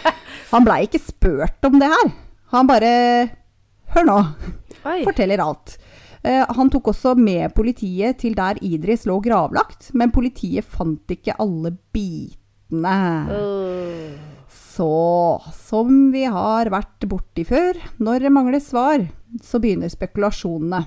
[0.52, 2.14] han blei ikke spurt om det her.
[2.54, 2.92] Han bare
[3.94, 4.16] Hør nå,
[4.82, 5.00] Oi.
[5.06, 5.76] forteller alt.
[6.26, 11.36] Eh, han tok også med politiet til der Idris lå gravlagt, men politiet fant ikke
[11.42, 12.96] alle bitene.
[14.50, 14.90] Så,
[15.54, 19.06] som vi har vært borti før, når det mangler svar,
[19.44, 20.82] så begynner spekulasjonene.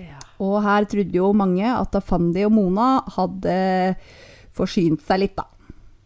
[0.00, 0.20] Ja.
[0.42, 3.58] Og her trodde jo mange at Afandi og Mona hadde
[4.54, 5.48] forsynt seg litt, da.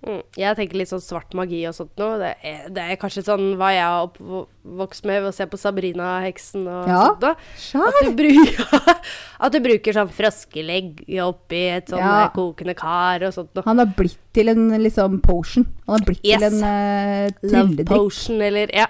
[0.07, 0.21] Mm.
[0.39, 2.19] Jeg tenker litt sånn svart magi og sånt noe.
[2.21, 2.29] Det
[2.77, 6.87] det er kanskje sånn hva jeg har oppvokst med ved å se på Sabrina-heksen og
[6.87, 7.01] Ja.
[7.09, 7.89] sånt noe.
[7.89, 8.95] At du, bruker,
[9.49, 12.13] at du bruker sånn froskelegg oppi et sånn Ja.
[12.29, 13.67] eh, kokende kar og sånt noe.
[13.67, 15.67] Han har blitt til en liksom potion.
[15.89, 16.47] Han har blitt Yes.
[16.47, 18.87] til en uh, Love potion eller Ja.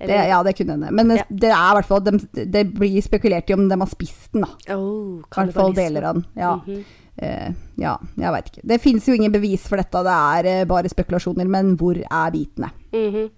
[0.00, 0.92] Det, ja, det kunne hende.
[0.92, 1.24] Men Ja.
[1.30, 4.42] det er i hvert fall de, Det blir spekulert i om de har spist den,
[4.42, 4.76] da.
[4.76, 6.26] Oh, I hvert fall deler av den.
[6.36, 6.60] Ja.
[6.66, 8.62] Mm Eh, ja, jeg veit ikke.
[8.64, 11.48] Det finnes jo ingen bevis for dette, det er eh, bare spekulasjoner.
[11.50, 12.70] Men hvor er bitene?
[12.94, 13.28] Mhm.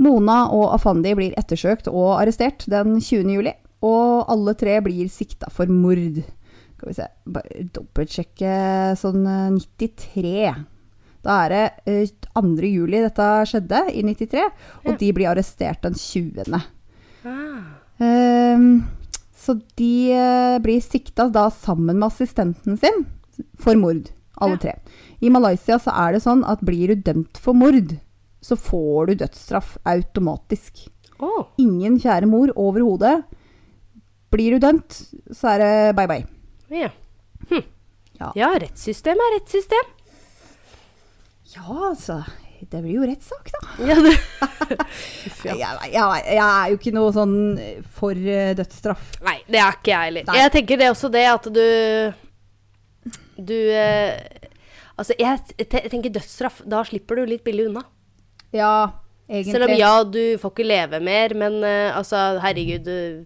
[0.00, 3.34] Mona og Afandi blir ettersøkt og arrestert den 20.
[3.36, 3.52] juli.
[3.84, 6.22] Og alle tre blir sikta for mord.
[6.76, 8.52] Skal vi se Bare dobbeltsjekke
[8.96, 10.54] sånn eh, 93.
[11.20, 12.54] Da er det eh, 2.
[12.64, 14.46] juli dette skjedde, i 93.
[14.86, 14.96] Og Ja.
[15.02, 16.62] de blir arrestert den 20.
[17.28, 17.60] Ah.
[18.00, 18.86] Ehm,
[19.50, 23.02] så de eh, blir sikta da sammen med assistenten sin
[23.58, 24.08] for mord,
[24.40, 24.62] alle Ja.
[24.62, 24.74] tre.
[25.20, 27.96] I Malaysia så er det sånn at blir du dømt for mord,
[28.40, 30.86] så får du dødsstraff automatisk.
[31.20, 31.50] Oh.
[31.60, 33.24] Ingen kjære mor overhodet.
[34.32, 34.94] Blir du dømt,
[35.34, 36.26] så er det bye bye.
[36.70, 36.88] ja.
[37.50, 37.64] Hm.
[38.20, 38.32] Ja.
[38.36, 39.86] ja, rettssystem er rettssystem.
[41.56, 42.18] Ja, altså.
[42.70, 43.60] Det blir jo rettssak, da.
[45.44, 45.54] Ja.
[45.56, 47.36] Jeg, jeg, jeg er jo ikke noe sånn
[47.96, 49.14] for eh, dødsstraff.
[49.24, 50.34] Nei, det er ikke jeg heller.
[50.42, 51.64] Jeg tenker det er også det at du
[53.40, 54.20] Du eh,
[55.00, 55.40] Altså, jeg
[55.72, 56.60] te- tenker dødsstraff.
[56.68, 57.80] Da slipper du litt billig unna.
[58.52, 58.90] Ja,
[59.30, 59.54] egentlig.
[59.54, 63.24] Selv om ja, du får ikke leve mer, men eh, altså, herregud du,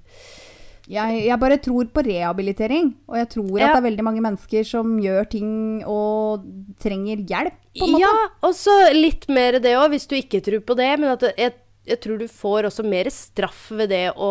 [0.90, 4.66] Jeg, jeg bare tror på rehabilitering, og jeg tror at det er veldig mange mennesker
[4.68, 5.50] som gjør ting
[5.88, 6.44] og
[6.82, 8.02] trenger hjelp, på en måte.
[8.04, 8.10] Ja,
[8.44, 10.90] og så litt mer det òg, hvis du ikke tror på det.
[11.00, 11.54] Men at jeg,
[11.88, 14.30] jeg tror du får også mer straff ved det å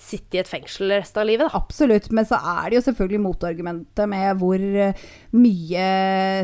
[0.00, 1.58] sitte i et fengsel resten av livet, da.
[1.60, 5.02] Absolutt, men så er det jo selvfølgelig motargumentet med hvor eh,
[5.36, 5.88] mye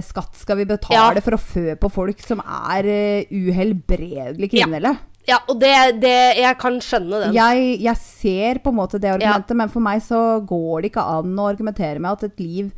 [0.04, 1.24] skatt skal vi betale Ja.
[1.24, 4.92] for å fø på folk som er eh, uhelbredelig kriminelle.
[4.96, 5.15] Ja,
[5.48, 7.34] og det, det Jeg kan skjønne den.
[7.34, 11.06] Jeg, jeg ser på en måte det argumentet, men for meg så går det ikke
[11.16, 12.70] an å argumentere med at et liv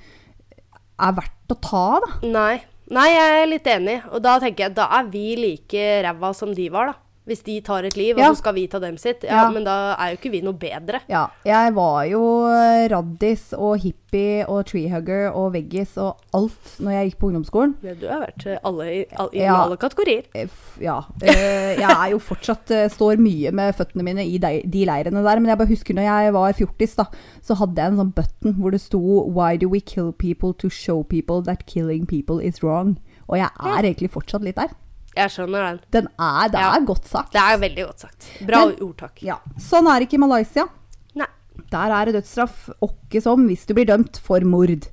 [0.99, 2.15] er verdt å ta, da.
[2.27, 2.55] Nei.
[2.89, 3.99] Nei, jeg er litt enig.
[4.17, 7.08] Og da tenker jeg da er vi like ræva som de var, da.
[7.29, 8.31] Hvis de tar et liv, Ja.
[8.31, 9.23] og så skal vi ta dem sitt.
[9.23, 9.51] Ja, Ja.
[9.53, 11.01] Men da er jo ikke vi noe bedre.
[11.13, 16.91] Ja, jeg var jo eh, raddis og hippie og treehugger og veggis og alt når
[16.97, 17.75] jeg gikk på ungdomsskolen.
[17.85, 19.59] Ja, Du har vært eh, alle, i, all, i Ja.
[19.67, 20.25] alle kategorier.
[20.35, 20.49] Eh,
[20.81, 21.03] Ja.
[21.21, 25.39] Jeg er jo fortsatt Står mye med føttene mine i de, de leirene der.
[25.41, 27.05] Men jeg bare husker når jeg var fjortis, da,
[27.43, 30.69] så hadde jeg en sånn button hvor det sto Why do we kill people to
[30.71, 32.97] show people that killing people is wrong?
[33.29, 34.71] Og jeg er egentlig fortsatt litt der.
[35.19, 35.81] Jeg skjønner den.
[35.99, 36.73] Den er, det Ja.
[36.79, 37.33] er godt sagt.
[37.35, 38.29] Det er veldig godt sagt.
[38.47, 39.23] Bra Men- ordtak.
[39.27, 39.39] Ja.
[39.59, 40.65] Sånn er det ikke i Malaysia.
[41.19, 41.27] Nei.
[41.71, 44.87] Der er det dødsstraff åkke som hvis du blir dømt for mord.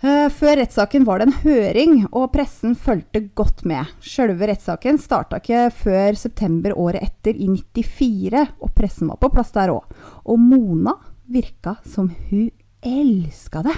[0.00, 3.86] Eh, Før rettssaken var det en høring, og pressen fulgte godt med.
[4.00, 9.50] Sjølve rettssaken starta ikke før september året etter, i 94, og pressen var på plass
[9.56, 9.82] der òg.
[10.24, 10.94] Og Mona
[11.28, 12.50] virka som hun
[12.86, 13.74] elska det.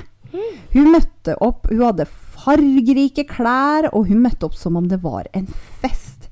[0.74, 2.08] Hun møtte opp, hun hadde
[2.40, 5.48] fargerike klær, og hun møtte opp som om det var en
[5.82, 6.28] fest.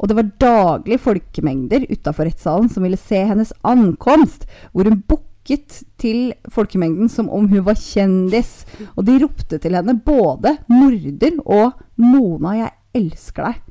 [0.00, 5.82] Og det var daglig folkemengder utafor rettssalen som ville se hennes ankomst, hvor hun bukket
[6.00, 8.62] til folkemengden som om hun var kjendis.
[8.96, 13.66] Og de ropte til henne både 'morder' og 'Mona, jeg elsker deg'.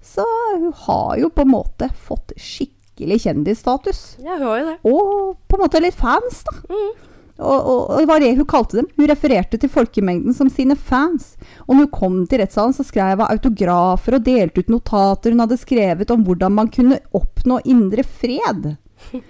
[0.00, 0.24] Så
[0.58, 4.16] hun har jo på en måte fått skikkelig kjendisstatus.
[4.22, 4.78] Ja, hun har jo det.
[4.84, 6.56] Og på en måte litt fans, da.
[6.70, 7.09] Mm.
[7.40, 8.88] Og, og, og det var det hun kalte dem.
[8.96, 11.34] Hun refererte til folkemengden som sine fans.
[11.66, 15.42] Og når hun kom til rettssalen, så skrev hun autografer og delte ut notater hun
[15.44, 18.74] hadde skrevet om hvordan man kunne oppnå indre fred.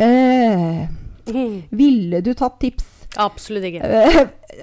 [0.00, 0.84] Eh,
[1.74, 3.82] ville du tatt tips Absolutt ikke.
[3.82, 4.20] Eh,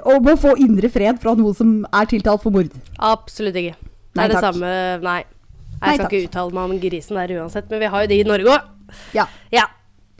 [0.07, 2.71] om å få indre fred fra noen som er tiltalt for mord.
[3.03, 3.75] Absolutt ikke.
[3.75, 4.69] Det Nei, er det samme
[5.03, 5.19] Nei.
[5.77, 6.13] Jeg Nei, skal takk.
[6.15, 8.71] ikke uttale meg om grisen der uansett, men vi har jo de i Norge òg.
[9.13, 9.27] Ja.
[9.53, 9.67] Ja.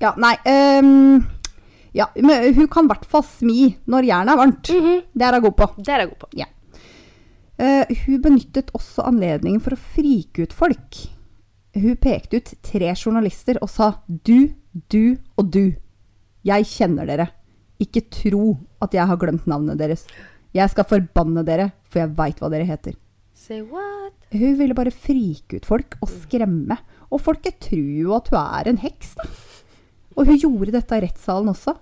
[0.03, 1.23] ja nei ehm,
[1.97, 4.69] Ja, men hun kan i hvert fall smi når jernet er varmt.
[4.69, 5.01] Mhm.
[5.17, 5.67] Det er hun god på.
[5.81, 6.47] Det er jeg god på.
[7.57, 10.99] Eh, hun benyttet også anledningen for å frike ut folk.
[11.77, 14.53] Hun pekte ut tre journalister og sa du,
[14.93, 15.73] du og du.
[16.45, 17.31] Jeg kjenner dere.
[17.81, 20.05] Ikke tro at jeg har glemt navnet deres.
[20.53, 22.95] Jeg skal forbanne dere, for jeg veit hva dere heter.
[23.33, 24.13] Say what?
[24.33, 26.77] Hun ville bare frike ut folk og skremme.
[27.13, 29.27] Og folket tror jo at hun er en heks, da.
[30.17, 31.75] Og hun gjorde dette i rettssalen også.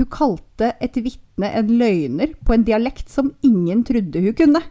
[0.00, 4.62] Hun kalte et vitne en løgner på en dialekt som ingen trodde hun kunne.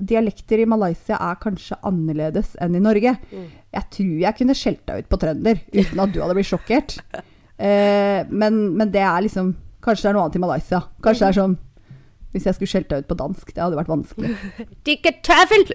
[0.00, 3.18] Dialekter i Malaysia er kanskje annerledes enn i Norge.
[3.28, 6.96] Jeg tror jeg kunne skjelt deg ut på trønder uten at du hadde blitt sjokkert.
[7.60, 9.50] Eh, men, men det er liksom
[9.84, 10.78] Kanskje det er noe annet i Malaysia.
[11.04, 11.56] Kanskje det er sånn
[12.32, 14.30] Hvis jeg skulle skjelt deg ut på dansk, det hadde vært vanskelig.
[14.88, 15.66] Dikke tøffel!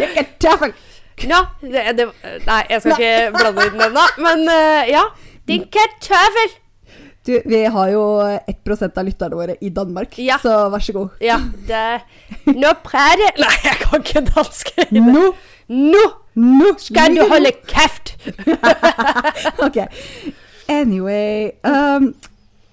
[0.00, 0.24] Dikke!
[1.28, 2.08] Ja, det, det,
[2.48, 5.04] nei, jeg skal ikke blande ut den ennå, Men uh, ja.
[5.44, 6.56] Dikke tøffel!
[7.24, 10.36] Du, vi har jo 1% av lytterne våre i Danmark, Ja.
[10.42, 11.14] så vær så god.
[11.24, 12.02] Ja, det
[12.52, 14.72] Nå prater Nei, jeg kan ikke dansk.
[14.92, 15.30] Nå,
[15.72, 16.02] Nå
[16.36, 16.74] no.
[16.78, 18.12] skal du holde kjeft!
[19.64, 19.78] Ok.
[20.68, 22.10] Anyway um,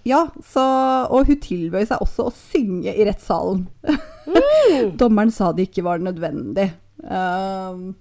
[0.07, 0.63] Ja, så
[1.11, 3.67] Og hun tilbød seg også å synge i rettssalen.
[4.99, 6.71] Dommeren sa det ikke var nødvendig.
[7.05, 7.93] Um,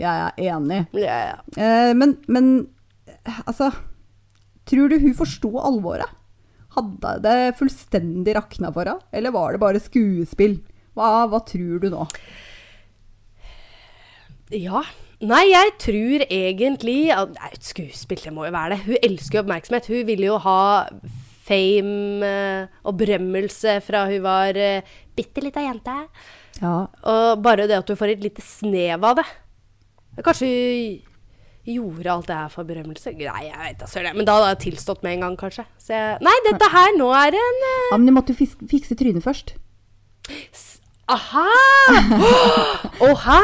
[0.00, 0.82] jeg er enig.
[0.98, 1.36] Ja.
[1.54, 2.52] Eh, men, men
[3.46, 3.70] altså
[4.68, 6.18] Tror du hun forsto alvoret?
[6.76, 9.04] Hadde det fullstendig rakna for henne?
[9.12, 10.60] Eller var det bare skuespill?
[10.96, 12.06] Hva, hva tror du nå?
[14.52, 14.84] Ja.
[15.22, 18.80] Nei, jeg tror egentlig at Nei, et skuespill, det må jo være det.
[18.88, 19.90] Hun elsker jo oppmerksomhet.
[19.92, 20.62] Hun ville jo ha
[21.42, 25.94] fame eh, og berømmelse fra hun var uh, bitte lita jente.
[26.60, 26.74] Ja,
[27.10, 29.26] Og bare det at hun får et lite snev av det.
[30.22, 31.11] Kanskje hun
[31.68, 33.14] gjorde alt det her for berømmelse?
[33.18, 34.16] Nei, jeg vet da søren.
[34.18, 35.64] Men da hadde jeg tilstått med en gang, kanskje.
[35.80, 37.90] Så jeg, nei, dette her nå er en uh...
[37.92, 39.54] ja men du måtte jo fikse trynet først.
[41.12, 41.44] Aha!
[43.08, 43.38] Oha!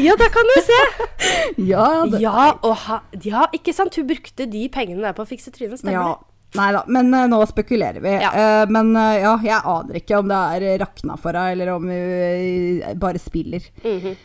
[0.00, 0.80] Ja, der kan du se!
[1.72, 3.02] Ja, det, Ja, oha.
[3.22, 3.96] ja, ikke sant?
[3.96, 6.04] Hun brukte de pengene der på å fikse trynet, stemmer ja.
[6.12, 6.28] det?
[6.58, 8.12] Nei da, men uh, nå spekulerer vi.
[8.20, 8.32] Ja.
[8.32, 13.00] Uh, men ja, jeg aner ikke om det er rakna for henne, eller om hun
[13.00, 13.64] bare spiller.
[13.86, 14.18] Mhm.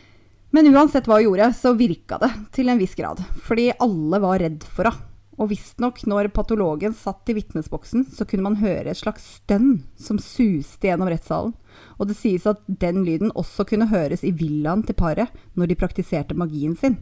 [0.57, 3.19] Men uansett hva hun gjorde, så virka det til en viss grad.
[3.45, 5.03] Fordi alle var redd for henne.
[5.37, 10.17] Og visstnok, når patologen satt i vitnesboksen, så kunne man høre et slags stønn som
[10.17, 11.53] suste gjennom rettssalen.
[12.01, 15.77] Og det sies at den lyden også kunne høres i villaen til paret når de
[15.77, 16.97] praktiserte magien sin.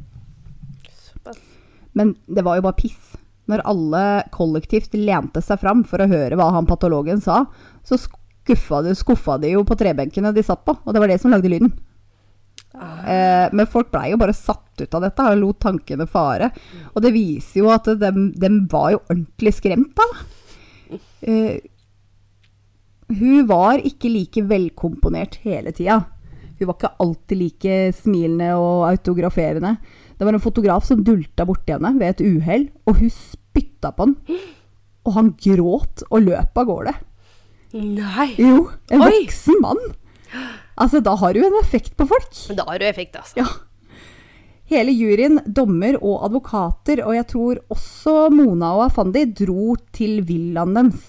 [1.96, 3.16] Men det var jo bare piss.
[3.48, 4.04] Når alle
[4.36, 7.46] kollektivt lente seg fram for å høre hva han patologen sa,
[7.88, 11.22] så skuffa de, skuffa de jo på trebenkene de satt på, og det var det
[11.24, 11.72] som lagde lyden.
[12.76, 16.52] Eh, men folk blei jo bare satt ut av dette og lot tankene fare.
[16.94, 20.10] Og det viser jo at dem, dem var jo ordentlig skremt da.
[21.26, 21.62] Eh,
[23.16, 26.02] hun var ikke like velkomponert hele tida.
[26.58, 29.76] Hun var ikke alltid like smilende og autograferende.
[30.16, 34.08] Det var en fotograf som dulta borti henne ved et uhell, og hun spytta på
[34.08, 34.16] han.
[35.06, 36.96] Og han gråt og løp av gårde.
[37.76, 38.30] Nei.
[38.40, 39.12] Jo, en Oi!
[39.20, 39.82] voksen mann.
[40.76, 42.32] Altså, da har du en effekt på folk.
[42.58, 43.40] Da har du effekt, altså.
[43.40, 43.48] Ja.
[44.72, 50.74] Hele juryen, dommer og advokater, og jeg tror også Mona og Afandi, dro til villaen
[50.78, 51.04] deres.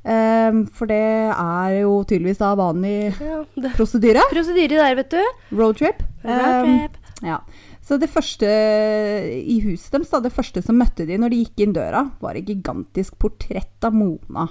[0.00, 0.96] Um, for det
[1.28, 3.42] er jo tydeligvis da vanlig Ja,
[3.76, 4.22] prosedyre.
[4.30, 5.20] Prosedyre der, vet du.
[5.58, 6.00] Roadtrip.
[6.24, 6.96] Roadtrip.
[7.20, 7.36] ja.
[7.84, 11.64] Så det første i huset deres, da, det første som møtte de når de gikk
[11.66, 14.46] inn døra, var et gigantisk portrett av Mona.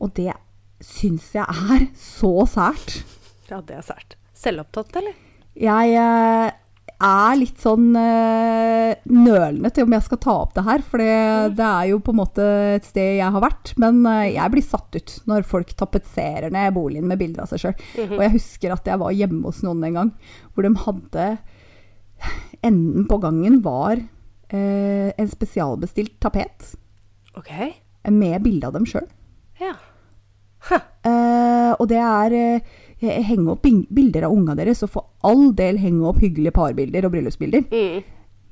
[0.00, 0.34] Og det
[0.84, 3.00] syns jeg er så sært.
[3.50, 4.16] Ja, det er sært.
[4.40, 5.14] Selvopptatt, eller?
[5.60, 6.50] Jeg eh,
[7.00, 11.16] er litt sånn eh, nølende til om jeg skal ta opp det her, for det,
[11.58, 13.72] det er jo på en måte et sted jeg har vært.
[13.82, 17.64] Men eh, jeg blir satt ut når folk tapetserer ned boligen med bilder av seg
[17.64, 17.86] sjøl.
[18.10, 20.12] Og jeg husker at jeg var hjemme hos noen en gang
[20.54, 21.30] hvor de hadde
[22.60, 26.74] Enden på gangen var eh, en spesialbestilt tapet
[27.38, 27.48] Ok.
[28.12, 29.06] med bilde av dem sjøl.
[29.56, 29.72] Ja.
[30.70, 35.78] Eh, og det er eh, henge opp bilder av unga deres, og for all del
[35.80, 37.64] henge opp hyggelige parbilder og bryllupsbilder.
[37.72, 38.02] Mm.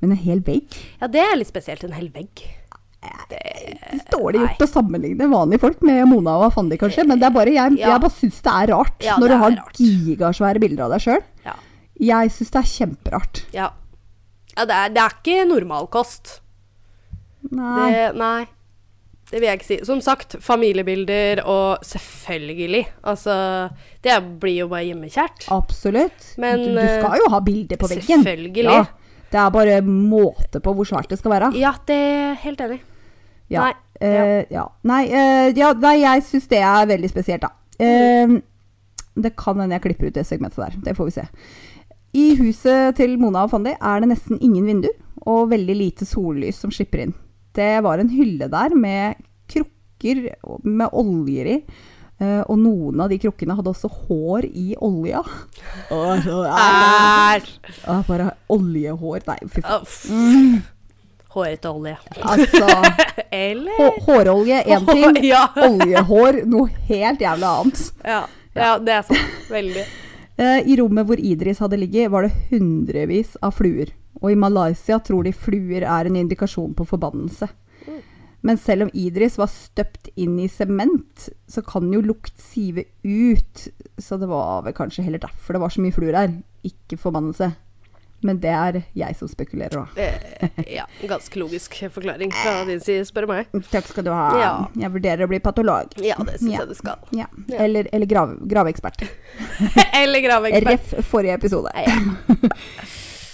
[0.01, 0.65] Men en hel vegg?
[1.01, 1.83] Ja, det er litt spesielt.
[1.85, 2.41] En hel vegg.
[3.29, 7.05] Det er dårlig gjort å sammenligne vanlige folk med Mona og Fandi, kanskje.
[7.07, 7.93] Men det er bare, jeg, Ja.
[7.93, 9.77] jeg bare syns det er rart Ja, når du har rart.
[9.79, 11.23] gigasvære bilder av deg sjøl.
[11.45, 11.53] Ja.
[11.99, 13.43] Jeg syns det er kjemperart.
[13.55, 13.69] Ja.
[14.57, 16.39] ja det, er, det er ikke normalkost.
[17.51, 17.91] Nei.
[17.91, 18.47] Det, nei.
[19.29, 19.79] Det vil jeg ikke si.
[19.85, 23.33] Som sagt, familiebilder og selvfølgelig Altså,
[24.03, 25.49] det blir jo bare hjemmekjært.
[25.53, 26.31] Absolutt.
[26.41, 28.23] Men, du, du eh, skal jo ha bilder på veggen.
[28.23, 28.63] selvfølgelig.
[28.65, 28.85] Ja,
[29.29, 31.51] det er bare måte på hvor svært det skal være.
[31.59, 32.81] Ja, det er helt enig.
[33.49, 33.67] Ja.
[33.67, 34.63] Nei, Uh, ja.
[34.87, 37.49] Nei, uh, ja, nei, jeg syns det er veldig spesielt, da.
[37.75, 38.37] Uh,
[39.19, 40.77] det kan hende jeg klipper ut det segmentet der.
[40.85, 41.25] Det får vi se.
[42.15, 44.95] I huset til Mona og Fandi er det nesten ingen vinduer
[45.27, 47.11] og veldig lite sollys som slipper inn.
[47.59, 49.19] Det var en hylle der med
[49.51, 50.25] krukker
[50.63, 51.55] med oljer i.
[52.19, 55.21] eh, og noen av de krukkene hadde også hår i olja.
[55.91, 57.53] Æsj!
[57.87, 59.23] Ah, bare oljehår.
[59.27, 59.81] Nei, fy faen.
[59.81, 60.05] Uff.
[61.29, 61.95] Hårete olje.
[62.25, 62.65] Altså
[63.31, 65.43] Eller Hårolje én ting, ja.
[65.61, 67.83] oljehår noe helt jævla annet.
[68.03, 68.23] ja.
[68.57, 69.35] ja, det er sant.
[69.53, 69.83] Veldig.
[70.39, 73.91] Eh, I rommet hvor Idris hadde ligget, var det hundrevis av fluer.
[74.21, 77.47] Og i Malaysia tror de fluer er en indikasjon på forbannelse.
[78.41, 83.65] Men selv om Idris var støpt inn i sement, så kan jo lukt sive ut.
[83.99, 86.37] Så det var vel kanskje heller derfor det var så mye fluer her.
[86.63, 87.49] Ikke forbannelse.
[88.23, 89.83] Men det er jeg som spekulerer, da.
[89.95, 93.53] Eh, ja, ganske logisk forklaring fra din side, spør du meg.
[93.71, 94.25] Takk skal du ha.
[94.39, 94.49] Ja.
[94.75, 95.95] Jeg vurderer å bli patolog.
[96.03, 96.59] Ja, det syns Ja.
[96.65, 97.05] jeg du skal.
[97.15, 97.27] Ja.
[97.47, 97.61] Ja.
[97.63, 99.05] Eller, eller grav, graveekspert.
[100.01, 100.67] Eller graveekspert.
[100.97, 101.71] Ref forrige episode.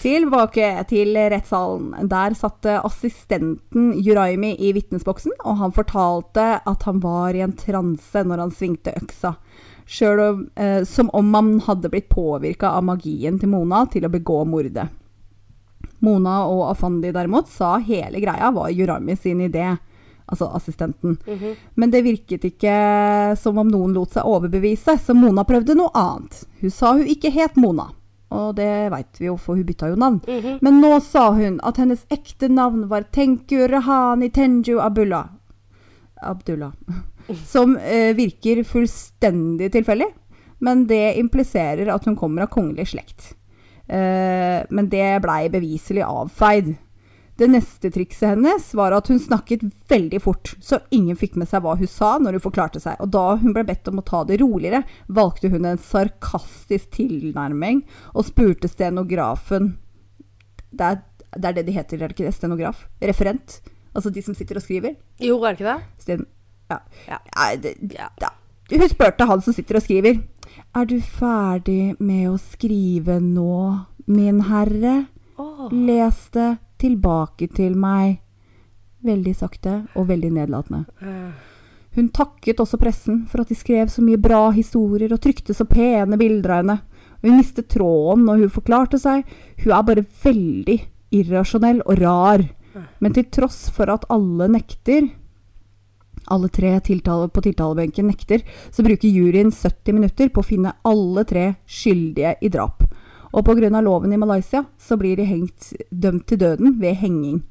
[0.05, 2.09] Tilbake til rettssalen.
[2.11, 8.21] Der satt assistenten Juraimi i vitnesboksen, og han fortalte at han var i en transe
[8.21, 9.33] når han svingte øksa.
[10.01, 14.43] Om, eh, som om han hadde blitt påvirka av magien til Mona til å begå
[14.45, 14.85] mordet.
[16.05, 19.75] Mona og Afandi derimot sa hele greia var Juraimi sin idé,
[20.25, 21.17] altså assistenten.
[21.73, 26.45] Men det virket ikke som om noen lot seg overbevise, så Mona prøvde noe annet.
[26.61, 27.89] Hun sa hun ikke het Mona,
[28.35, 30.19] og det veit vi jo, for hun bytta jo navn.
[30.65, 35.31] Men nå sa hun at hennes ekte navn var Tenku Rahani Tenju Abdullah.
[36.21, 36.73] Abdullah.
[37.53, 40.11] Som eh, virker fullstendig tilfeldig,
[40.65, 43.31] men det impliserer at hun kommer av kongelig slekt.
[43.87, 46.75] Eh, men det blei beviselig avfeid.
[47.35, 51.65] Det neste trikset hennes var at hun snakket veldig fort, så ingen fikk med seg
[51.65, 52.95] hva hun sa når hun forklarte seg.
[53.03, 57.83] Og da hun ble bedt om å ta det roligere, valgte hun en sarkastisk tilnærming
[58.13, 59.73] og spurte stenografen
[60.71, 61.01] Det er
[61.35, 62.35] det, er det de heter, er det ikke det?
[62.37, 62.85] Stenograf?
[63.03, 63.59] Referent?
[63.95, 64.95] Altså de som sitter og skriver?
[65.19, 66.03] Jo, er det ikke det?
[66.03, 66.25] Sten...
[66.71, 66.79] Ja.
[67.09, 67.19] Ja.
[67.35, 68.07] Nei, det, Ja.
[68.21, 68.31] ja.
[68.71, 70.23] Hun spurte han som sitter og skriver.
[70.75, 74.95] Er du ferdig med å skrive nå, min herre?
[75.37, 75.67] Oh.
[75.69, 78.19] Les det tilbake til meg.
[79.05, 80.85] Veldig sakte og veldig nedlatende.
[81.95, 85.67] Hun takket også pressen for at de skrev så mye bra historier og trykte så
[85.69, 86.77] pene bilder av henne.
[87.23, 89.23] Hun mistet tråden når hun forklarte seg.
[89.63, 90.79] Hun er bare veldig
[91.15, 92.43] irrasjonell og rar.
[92.99, 95.07] Men til tross for at alle nekter,
[96.27, 101.23] alle tre tiltale, på tiltalebenken nekter, så bruker juryen 70 minutter på å finne alle
[101.29, 102.84] tre skyldige i drap.
[103.35, 103.81] Og pga.
[103.81, 107.43] loven i Malaysia så blir de hengt, dømt til døden ved henging.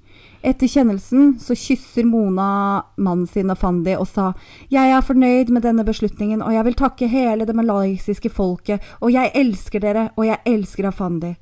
[0.44, 4.32] Etter kjennelsen så kysser Mona mannen sin Afandi og sa
[4.68, 9.12] Jeg er fornøyd med denne beslutningen, og jeg vil takke hele det malaysiske folket, og
[9.12, 11.34] jeg elsker dere, og jeg elsker Afandi.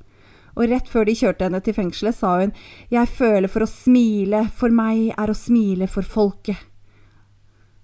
[0.55, 2.53] Og rett før de kjørte henne til fengselet, sa hun
[2.91, 6.59] Jeg føler for å smile, for meg er å smile for folket.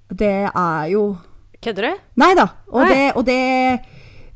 [0.10, 1.18] Det er jo
[1.60, 2.04] Kødder du?
[2.22, 2.46] Nei da.
[2.72, 2.94] Og, Nei.
[2.94, 3.40] Det, og det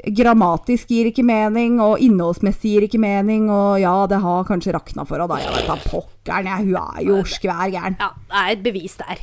[0.04, 5.06] grammatisk gir ikke mening, og innholdsmessig gir ikke mening, og ja, det har kanskje rakna
[5.08, 5.42] for henne, da.
[5.44, 6.68] Jeg vet da pokkeren, jeg.
[6.68, 8.00] Hun er jo skvær gæren.
[8.02, 9.22] Ja, det er et bevis der.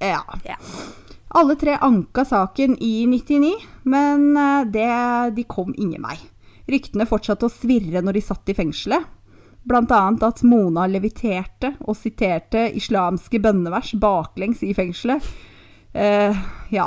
[0.00, 0.22] Ja.
[0.46, 0.60] Ja.
[1.34, 3.50] Alle tre anka saken i 99,
[3.90, 4.90] men eh, det,
[5.34, 6.16] de kom ingen vei.
[6.70, 9.10] Ryktene fortsatte å svirre når de satt i fengselet.
[9.64, 15.24] Blant annet at Mona leviterte og siterte islamske bønnevers baklengs i fengselet.
[15.94, 16.36] Eh,
[16.74, 16.86] ja,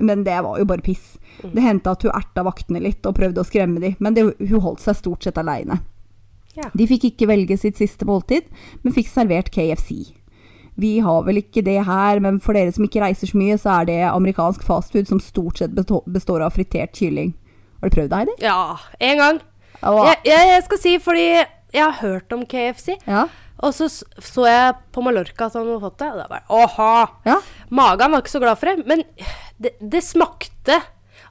[0.00, 1.16] men det var jo bare piss.
[1.42, 4.62] Det hendte at hun erta vaktene litt og prøvde å skremme dem, men det, hun
[4.64, 5.80] holdt seg stort sett aleine.
[6.56, 6.70] Ja.
[6.72, 8.46] De fikk ikke velge sitt siste måltid,
[8.82, 10.14] men fikk servert KFC.
[10.76, 13.78] Vi har vel ikke det her, men for dere som ikke reiser så mye, så
[13.80, 17.32] er det amerikansk fastfood som stort sett består av fritert kylling.
[17.80, 18.36] Har du prøvd det, Heidi?
[18.44, 18.76] Ja,
[19.10, 19.42] en gang.
[19.80, 22.96] Jeg, jeg, jeg skal si fordi jeg har hørt om KFC.
[23.04, 23.26] Ja.
[23.64, 26.90] Og så så jeg på Mallorca at han hadde fått det, og da bare åha!
[27.28, 27.38] Ja.
[27.72, 29.04] Magen var ikke så glad for det, men
[29.62, 30.80] det, det smakte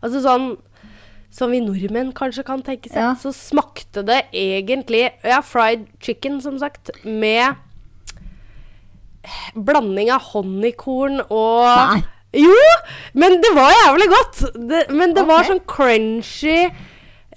[0.04, 0.48] Altså sånn
[1.36, 3.14] som vi nordmenn kanskje kan tenke seg, Ja.
[3.20, 7.56] så smakte det egentlig Ja, fried chicken, som sagt, med
[9.56, 12.04] blanding av honningkorn og Nei.
[12.36, 12.56] Jo!
[13.16, 14.42] Men det var jævlig godt!
[14.70, 16.66] Det, men det var sånn crunchy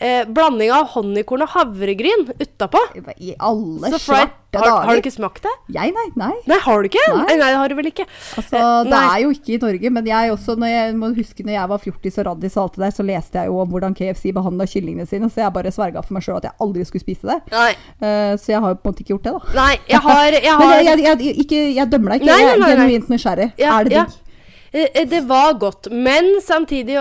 [0.00, 2.80] eh, blanding av honningkorn og havregryn utapå.
[3.18, 5.50] I alle Så svarte har, har du ikke smakt det?
[5.74, 6.06] Jeg, nei.
[6.16, 6.30] Nei.
[6.48, 7.02] Nei, har du ikke?
[7.12, 7.34] Nei.
[7.36, 8.06] Nei, det har du vel ikke.
[8.40, 9.02] Altså, Eh, det nei.
[9.12, 11.82] er jo ikke i Norge, men jeg også, når jeg må huske når jeg var
[11.84, 14.64] fjortis og raddis og alt det der, så leste jeg jo om hvordan KFC behandla
[14.72, 17.38] kyllingene sine, så jeg bare sverga for meg sjøl at jeg aldri skulle spise det.
[17.52, 19.54] Nei, Uh, så jeg har jo på en måte ikke gjort det, da.
[19.58, 22.62] nei jeg har, jeg har Men jeg, jeg, ikke, jeg dømmer deg ikke, jeg er
[22.72, 23.48] genuint nysgjerrig.
[23.58, 24.18] Ja, er det digg?
[24.72, 26.96] Eh, eh, Det var godt, men samtidig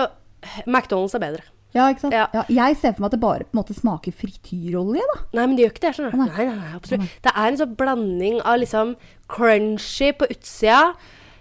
[0.66, 1.46] McDonald's er bedre.
[1.78, 2.16] Ja, ikke sant?
[2.16, 2.26] Ja.
[2.34, 2.42] Ja.
[2.58, 5.20] jeg ser for meg at det bare på en måte smaker frityrolje, da.
[5.38, 5.94] Nei, men det gjør ikke det.
[5.98, 6.18] skjønner du.
[6.24, 7.14] Nei, nei, nei, absolutt.
[7.24, 8.96] Det er en sånn blanding av liksom
[9.30, 10.82] crunchy på utsida.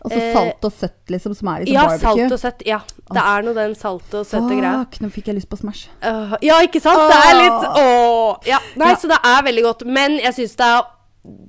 [0.06, 2.30] Og så Eh, salt og søtt, liksom, som er liksom Ja, barbecue.
[2.30, 2.62] salt og søtt.
[2.70, 2.80] Ja,
[3.12, 4.86] det er noe den salt og søtte greia.
[4.86, 5.88] Fuck, nå fikk jeg lyst på Smash.
[6.04, 7.02] Uh, ja, ikke sant?
[7.10, 8.38] Det er litt Åh.
[8.46, 8.96] Ja, nei, Ja.
[8.96, 9.86] så det er veldig godt.
[9.86, 10.84] Men jeg syns det er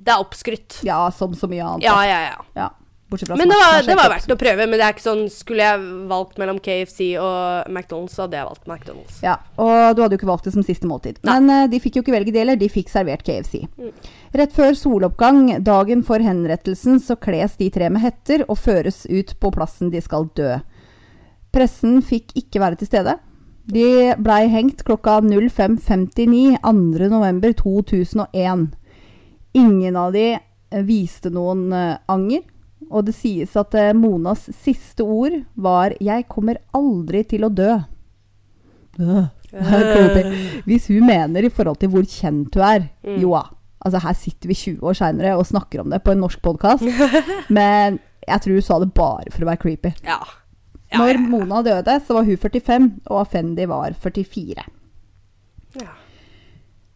[0.03, 0.83] Det er oppskrytt.
[0.83, 1.83] Ja, som så mye annet.
[1.83, 2.41] Ja, ja, ja.
[2.55, 2.69] Ja,
[3.09, 4.67] bortsett fra Men det var, det var verdt å prøve.
[4.69, 8.49] Men det er ikke sånn Skulle jeg valgt mellom KFC og McDonald's, så hadde jeg
[8.49, 9.19] valgt McDonald's.
[9.25, 11.21] Ja, og du hadde jo ikke valgt det som siste måltid.
[11.23, 11.37] Nei.
[11.37, 13.63] Men uh, de fikk jo ikke velge deler, de fikk servert KFC.
[14.39, 19.35] Rett før soloppgang, dagen for henrettelsen, så kles de tre med hetter og føres ut
[19.41, 20.59] på plassen de skal dø.
[21.53, 23.17] Pressen fikk ikke være til stede.
[23.69, 28.69] De blei hengt klokka 05.59 2.11.2001.
[29.53, 32.45] Ingen av de eh, viste noen eh, anger.
[32.89, 37.83] Og det sies at eh, Monas siste ord var 'Jeg kommer aldri til å dø'.
[38.99, 39.27] Øh.
[40.67, 43.19] Hvis hun mener i forhold til hvor kjent hun er Mm.
[43.21, 43.43] Jo da.
[43.85, 46.83] Altså, her sitter vi 20 år seinere og snakker om det på en norsk podkast.
[47.49, 49.93] men jeg tror hun sa det bare for å være creepy.
[50.03, 50.19] Ja.
[50.91, 51.21] ja, Når ja.
[51.31, 54.65] Mona døde, så var hun 45, og Afendi var 44.
[55.79, 55.95] Ja.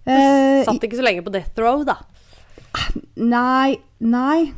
[0.06, 1.96] Eh, Satt ikke så lenge på death row, da.
[3.16, 4.52] nei, nei.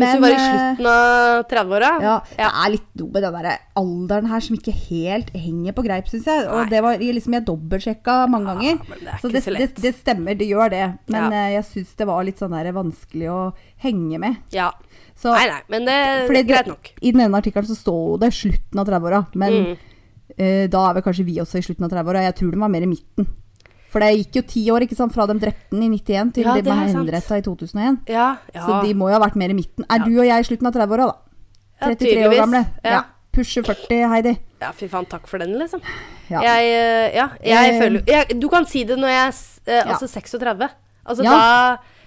[0.00, 1.90] Hvis hun var i eh, slutten av 30-åra.
[2.02, 5.84] Ja, det er litt noe med den der alderen her som ikke helt henger på
[5.86, 6.46] greip, syns jeg.
[6.48, 6.68] Og Nei.
[6.74, 8.78] det var liksom jeg dobbeltsjekka mange ganger.
[8.88, 10.84] men det er så det, så det, det stemmer, det gjør det.
[11.08, 11.44] Men Ja.
[11.44, 13.40] eh, jeg syns det var litt sånn der vanskelig å
[13.84, 14.36] henge med.
[14.52, 14.70] ja.
[15.14, 16.88] Så, Nei, nei, men det er greit nok.
[17.00, 19.76] I den ene artikkelen så står det slutten av 30-åra, men Mm.
[20.40, 22.24] uh, da er vel kanskje vi også i slutten av 30-åra.
[22.26, 23.28] Jeg tror den var mer i midten.
[23.94, 26.42] For det gikk jo ti år ikke sant, fra de drepte den i 91 til
[26.48, 28.00] Ja, de det ble henretta i 2001.
[28.10, 28.24] Ja,
[28.54, 28.64] ja.
[28.66, 29.86] Så de må jo ha vært mer i midten.
[29.86, 31.44] Er du og jeg i slutten av 30-åra, da?
[31.84, 32.64] Ja, 33 år gamle.
[32.82, 33.02] Ja.
[33.34, 34.32] Pusher 40, Heidi.
[34.62, 35.80] ja, fy faen, takk for den, liksom.
[36.30, 36.40] Ja.
[36.42, 39.90] Jeg, eh, ja, jeg Eh, føler jeg, Du kan si det når jeg er eh,
[39.94, 40.68] altså 36.
[41.06, 41.30] Altså da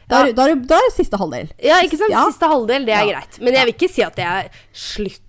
[0.09, 1.49] Da er, da, er, da er siste halvdel.
[1.63, 2.15] ja, ikke sant?
[2.31, 3.39] Siste halvdel, det er greit.
[3.43, 4.47] Men jeg vil ikke si at det er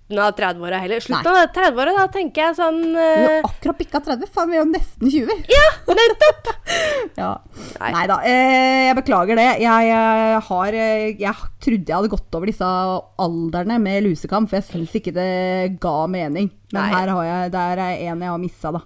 [0.08, 1.00] slutten av 30-åra heller.
[1.00, 1.42] Slutten Nei.
[1.42, 4.30] av 30-åra, da tenker jeg sånn Du eh, har akkurat bikka 30.
[4.32, 5.44] Faen, vi er jo nesten 20.
[5.52, 6.52] Ja, nettopp!
[7.18, 7.30] Ja.
[7.80, 8.04] Nei.
[8.06, 8.18] Da.
[8.28, 9.46] Eh, jeg beklager det.
[9.62, 12.68] Jeg, jeg har eh, Jeg trodde jeg hadde gått over disse
[13.18, 16.50] alderne med lusekam, for jeg syns ikke det ga mening.
[16.72, 16.92] Men Nei.
[16.94, 18.84] her har jeg, der er en jeg har missa, da.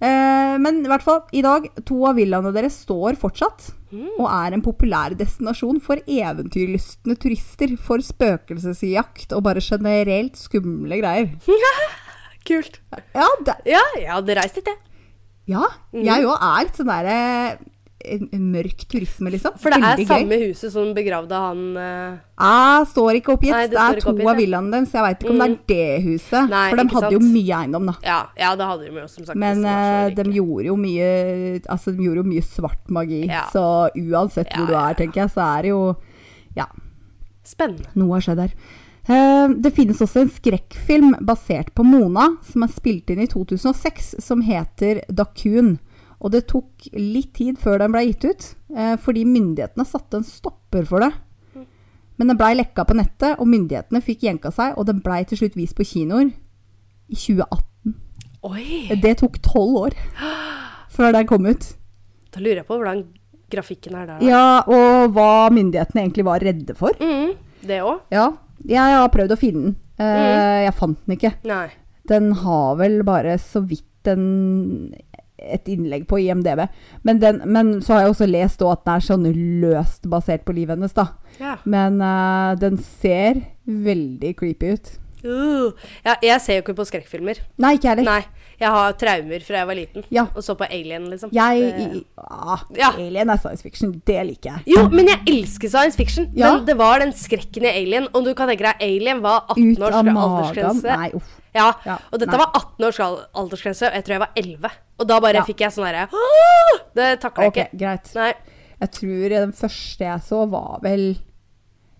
[0.00, 3.70] Eh, men i hvert fall, i dag, to av villaene deres står fortsatt.
[3.92, 7.74] Og er en populær destinasjon for eventyrlystne turister.
[7.80, 11.32] For spøkelsesjakt og bare generelt skumle greier.
[12.48, 12.80] Kult.
[13.14, 14.78] Ja, det, Ja, jeg hadde reist dit, jeg.
[15.50, 17.69] ja jeg òg er litt sånn derre en
[18.40, 19.56] mørk turisme, liksom.
[19.60, 20.50] For det er samme gøy.
[20.50, 22.18] huset som begravde han uh...
[22.40, 23.52] Ah, står ikke oppgitt.
[23.52, 24.94] Nei, det, det er to oppgitt, av villaene deres.
[24.96, 26.50] Jeg veit ikke om det er det huset.
[26.50, 27.96] Nei, for de hadde jo mye eiendom, da.
[28.06, 29.40] Ja, ja, det hadde de jo, som sagt.
[29.40, 31.08] Men så eh, de gjorde jo mye
[31.60, 33.24] Altså, de gjorde jo mye svart magi.
[33.28, 33.46] Ja.
[33.52, 33.64] Så
[34.00, 35.82] uansett hvor Ja, du er, tenker jeg, så er det jo
[36.56, 36.70] Ja,
[37.46, 37.92] Spennende.
[37.98, 38.56] noe har skjedd her.
[39.10, 44.14] Eh, det finnes også en skrekkfilm basert på Mona, som er spilt inn i 2006,
[44.22, 45.78] som heter Dakun.
[46.20, 48.46] Og det tok litt tid før den ble gitt ut,
[48.76, 51.12] eh, fordi myndighetene satte en stopper for det.
[52.20, 55.38] Men den blei lekka på nettet, og myndighetene fikk jenka seg, og den blei til
[55.40, 56.28] slutt vist på kinoer
[57.08, 57.94] i 2018.
[58.44, 58.66] Oi!
[59.00, 59.96] Det tok tolv år
[60.92, 61.64] før den kom ut.
[62.30, 63.00] Da lurer jeg på hvordan
[63.50, 64.20] grafikken er der.
[64.20, 64.26] Da.
[64.28, 66.92] Ja, og hva myndighetene egentlig var redde for.
[67.00, 67.32] Mm,
[67.66, 68.04] det òg?
[68.12, 68.28] Ja,
[68.68, 69.76] jeg har prøvd å finne den.
[70.00, 70.64] Eh, Mm.
[70.64, 71.32] Jeg fant den ikke.
[71.44, 71.66] Nei.
[72.08, 74.94] Den har vel bare så vidt en,
[75.40, 76.66] et innlegg på IMDv.
[77.02, 79.28] Men, den, men så har jeg også lest at den er sånn
[79.62, 81.10] løst basert på livet hennes, da.
[81.40, 81.56] Ja.
[81.64, 84.92] Men uh, den ser veldig creepy ut.
[85.20, 85.72] Uh,
[86.04, 87.42] ja, jeg ser jo ikke på skrekkfilmer.
[87.60, 88.08] Nei, ikke heller.
[88.08, 88.40] Nei.
[88.60, 90.04] Jeg har traumer fra jeg var liten.
[90.12, 90.26] Ja.
[90.36, 91.30] Og så på Alien, liksom.
[91.32, 92.90] Jeg Det- ah, Ja.
[92.92, 94.02] Alien er science fiction.
[94.04, 94.76] Det liker jeg.
[94.76, 96.30] Jo, men jeg elsker science fiction.
[96.34, 96.56] Ja.
[96.56, 98.08] Men det var den skrekken i Alien.
[98.12, 100.96] Og du kan tenke deg, Alien var 18 Ut års aldersgrense.
[100.96, 101.39] Nei, uff.
[101.54, 102.38] Ja, Ja, og dette nei.
[102.38, 104.70] var 18 års al- aldersgrense, og jeg tror jeg var 11.
[105.00, 105.42] Og da bare Ja.
[105.44, 106.08] fikk jeg sånn herre!
[106.94, 107.78] Det takla jeg Ok, ikke.
[107.78, 108.14] greit.
[108.14, 108.34] Nei.
[108.80, 111.18] Jeg tror den første jeg så, var vel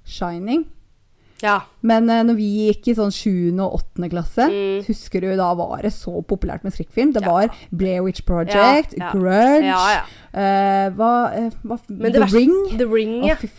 [0.05, 0.67] Shining.
[1.43, 1.61] Ja.
[1.83, 3.57] Men uh, når vi gikk i sånn 7.
[3.65, 4.09] og 8.
[4.13, 4.83] klasse, Mm.
[4.85, 7.13] husker du da var det så populært med skrekkfilm?
[7.15, 7.31] Det Ja.
[7.33, 9.11] var Blair Witch Project, Ja, ja.
[9.13, 10.03] Grudge Ja, ja.
[10.35, 12.79] eh, hva, uh, hva The verste- Ring?
[12.79, 13.35] The Ring, ja.
[13.37, 13.51] herregud.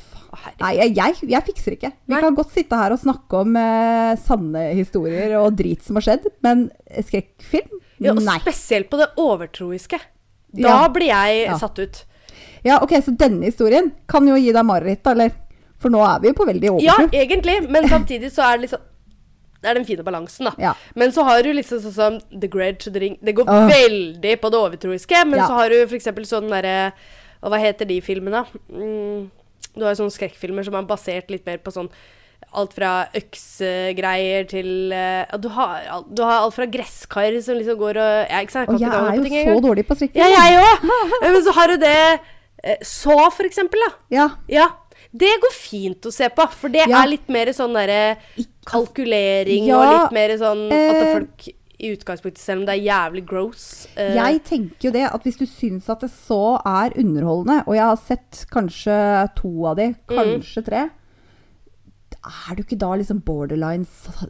[0.62, 1.92] Nei, jeg, jeg, fikser ikke.
[2.08, 2.22] Vi Nei.
[2.24, 6.28] kan godt sitte her og snakke om eh, sanne historier og drit som har skjedd,
[6.46, 6.70] men
[7.04, 7.80] skrekkfilm?
[8.02, 8.38] Ja, Nei.
[8.42, 10.00] spesielt på det overtroiske.
[10.54, 10.88] Da Ja.
[10.90, 11.58] blir jeg Ja.
[11.58, 12.04] satt ut.
[12.64, 15.32] Ja, ok, så denne historien kan jo gi deg mareritt, eller?
[15.82, 18.80] For nå er vi jo på veldig Ja, egentlig, men samtidig så er det liksom
[19.62, 20.52] Det er den fine balansen, da.
[20.58, 20.74] Ja.
[20.96, 23.68] Men så har du liksom sånn som The Grudge, The Ring Det går Åh.
[23.70, 25.48] veldig på det overtroiske, men Ja.
[25.48, 26.94] så har du eksempel sånn derre
[27.44, 28.46] Og hva heter de filmene?
[28.72, 29.30] Mm,
[29.76, 31.90] du har sånne skrekkfilmer som er basert litt mer på sånn
[32.58, 37.78] Alt fra øksegreier til eh, ja, du, har, du har alt fra gresskar som liksom
[37.80, 38.72] går og ja, ikke sant?
[38.74, 39.62] Og jeg er jo så engang.
[39.64, 40.20] dårlig på strikking.
[40.20, 40.88] Ja, jeg òg!
[41.24, 41.94] Men så har du det
[42.66, 43.92] eh, Så, for eksempel, da.
[44.18, 44.26] Ja.
[44.52, 44.68] Ja.
[45.14, 47.04] Det går fint å se på, for det Ja.
[47.06, 48.18] er litt mer sånn derre
[48.68, 51.48] kalkulering Ja, og litt mer sånn at eh, folk
[51.82, 55.38] i utgangspunktet, selv om det er jævlig gross Uh, Jeg tenker jo det at hvis
[55.42, 58.98] du syns at det så er underholdende, og jeg har sett kanskje
[59.36, 60.16] to av de, Mm.
[60.16, 60.90] kanskje tre,
[62.22, 63.86] er du ikke da liksom borderline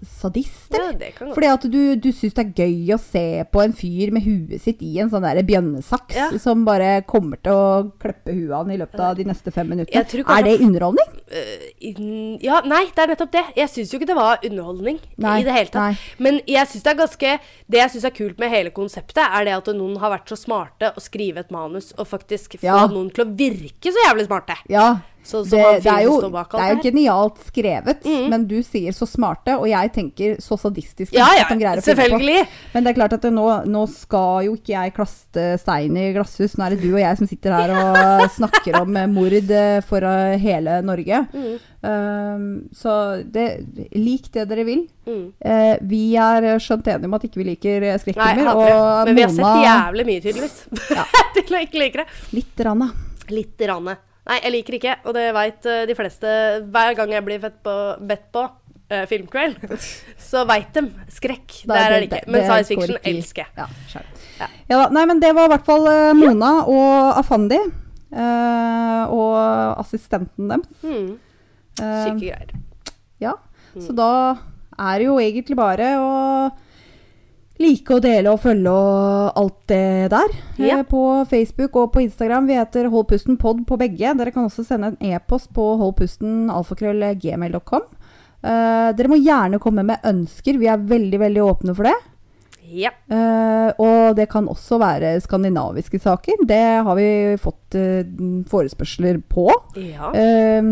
[0.08, 0.72] sadist?
[0.72, 1.34] Ja, det kan.
[1.36, 4.62] Fordi at du, du syns det er gøy å se på en fyr med huet
[4.64, 6.30] sitt i en sånn der bjønnesaks Ja.
[6.39, 10.06] som bare kommer til å klippe huet han i løpet av de neste fem minuttene.
[10.24, 11.12] Er det underholdning?
[11.32, 13.44] Eh, ja, nei, det er nettopp det.
[13.60, 15.82] Jeg syns jo ikke det var underholdning Nei, i det hele tatt.
[15.82, 16.16] nei.
[16.24, 17.32] Men jeg synes det er ganske
[17.72, 20.36] Det jeg syns er kult med hele konseptet, er det at noen har vært så
[20.39, 22.88] smarte å skrive et manus og faktisk få Ja.
[22.88, 24.56] noen til å virke så jævlig smarte.
[24.70, 25.00] Ja.
[25.24, 28.95] Så- som det, det, er jo, bak det er jo genialt skrevet, men du sier
[28.95, 31.13] så smarte, og jeg tenker så sadistisk.
[31.13, 31.45] Ja, ja,
[31.82, 32.47] selvfølgelig.
[32.74, 36.11] Men det er klart at det, nå, nå skal jo ikke jeg klaste stein i
[36.15, 36.57] glasshus.
[36.57, 39.80] Nå er det du og jeg som sitter her og snakker om eh, mord eh,
[39.86, 41.24] for eh, hele Norge.
[41.34, 41.53] Mm.
[41.82, 42.43] Um,
[42.78, 43.47] så det,
[43.97, 44.84] lik det dere vil.
[45.07, 45.24] Mm.
[45.41, 49.09] Uh, vi er skjønt enige om at ikke vi liker skrekkfilmer.
[49.09, 50.61] Men vi har sett jævlig mye, tydeligvis.
[50.93, 51.07] Ja.
[51.38, 52.22] til å ikke like det.
[52.38, 52.88] litt rann.
[53.32, 53.99] Litt ranne.
[54.30, 56.32] Nei, jeg liker ikke, og det veit de fleste
[56.69, 58.43] hver gang jeg blir på, bedt på
[58.91, 59.59] uh, filmkveld.
[60.30, 60.86] Så veit de.
[61.11, 61.61] Skrekk.
[61.69, 62.24] Der er det ikke.
[62.32, 63.51] Men science fiction elsker jeg.
[63.57, 63.67] Ja.
[64.41, 64.49] Ja.
[64.72, 67.59] Ja nei, men det var i hvert fall eh, Mona og Afandi.
[68.11, 69.36] Uh, og
[69.80, 70.82] assistenten deres.
[70.84, 72.49] Eh, Syke greier.
[73.24, 73.38] ja.
[73.80, 74.36] Så da
[74.76, 76.09] er det jo egentlig bare å
[77.62, 80.30] like og dele og følge og alt det der.
[80.59, 80.82] eh, Ja.
[80.84, 82.47] på Facebook og på Instagram.
[82.47, 84.14] Vi heter Hold pusten pod på begge.
[84.18, 87.82] Dere kan også sende en e-post på holdpusten.alfakrøll.gmail.com.
[88.41, 90.57] Uh, dere må gjerne komme med ønsker.
[90.57, 91.97] Vi er veldig, veldig åpne for det.
[92.72, 92.89] Ja.
[93.12, 96.45] Eh, og det kan også være skandinaviske saker.
[96.47, 98.05] Det har vi fått eh,
[98.47, 99.49] forespørsler på.
[99.76, 100.14] ja.
[100.16, 100.72] Eh,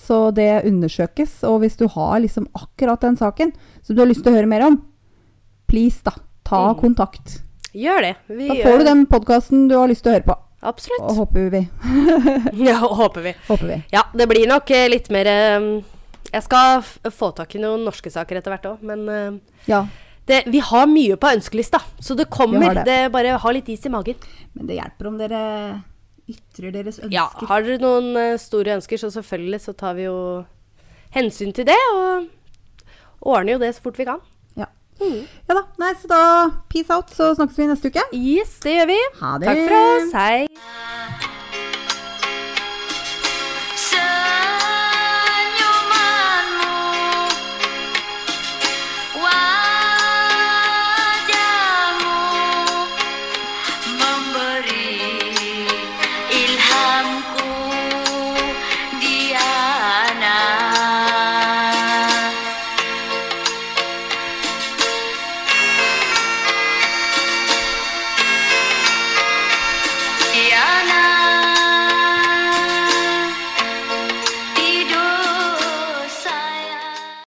[0.00, 1.38] så det undersøkes.
[1.48, 3.50] Og hvis du har liksom akkurat den saken
[3.82, 4.78] som du har lyst til å høre mer om,
[5.70, 6.12] please, da.
[6.44, 6.80] Ta Mm.
[6.82, 7.38] kontakt.
[7.72, 8.14] Gjør det.
[8.28, 10.36] Vi Da gjør får du den podkasten du har lyst til å høre på.
[10.62, 11.00] Absolutt.
[11.06, 11.62] Og håper vi.
[12.68, 13.34] Ja, håper vi.
[13.48, 13.78] Håper vi.
[13.94, 15.68] Ja, det blir nok eh, litt mer eh,
[16.32, 19.38] Jeg skal få tak i noen norske saker etter hvert òg, men eh,
[19.70, 19.84] Ja.
[20.26, 22.74] det, vi har mye på ønskelista, så det kommer.
[22.74, 22.84] Det.
[22.84, 22.98] det.
[23.12, 24.14] bare ha litt is i magen.
[24.54, 25.40] Men det hjelper om dere
[26.30, 27.10] ytrer deres ønsker.
[27.14, 30.44] Ja, har dere noen store ønsker, så selvfølgelig så tar vi jo
[31.14, 32.28] hensyn til det, og
[33.22, 34.20] ordner jo det så fort vi kan.
[35.00, 35.24] Ja.
[35.48, 35.66] ja da.
[35.80, 36.22] Nei, så da
[36.72, 38.06] peace out, så snakkes vi neste uke.
[38.12, 39.02] Yes, det gjør vi.
[39.20, 39.52] Ha det.
[39.52, 40.16] Takk for oss.
[40.20, 41.39] Hei.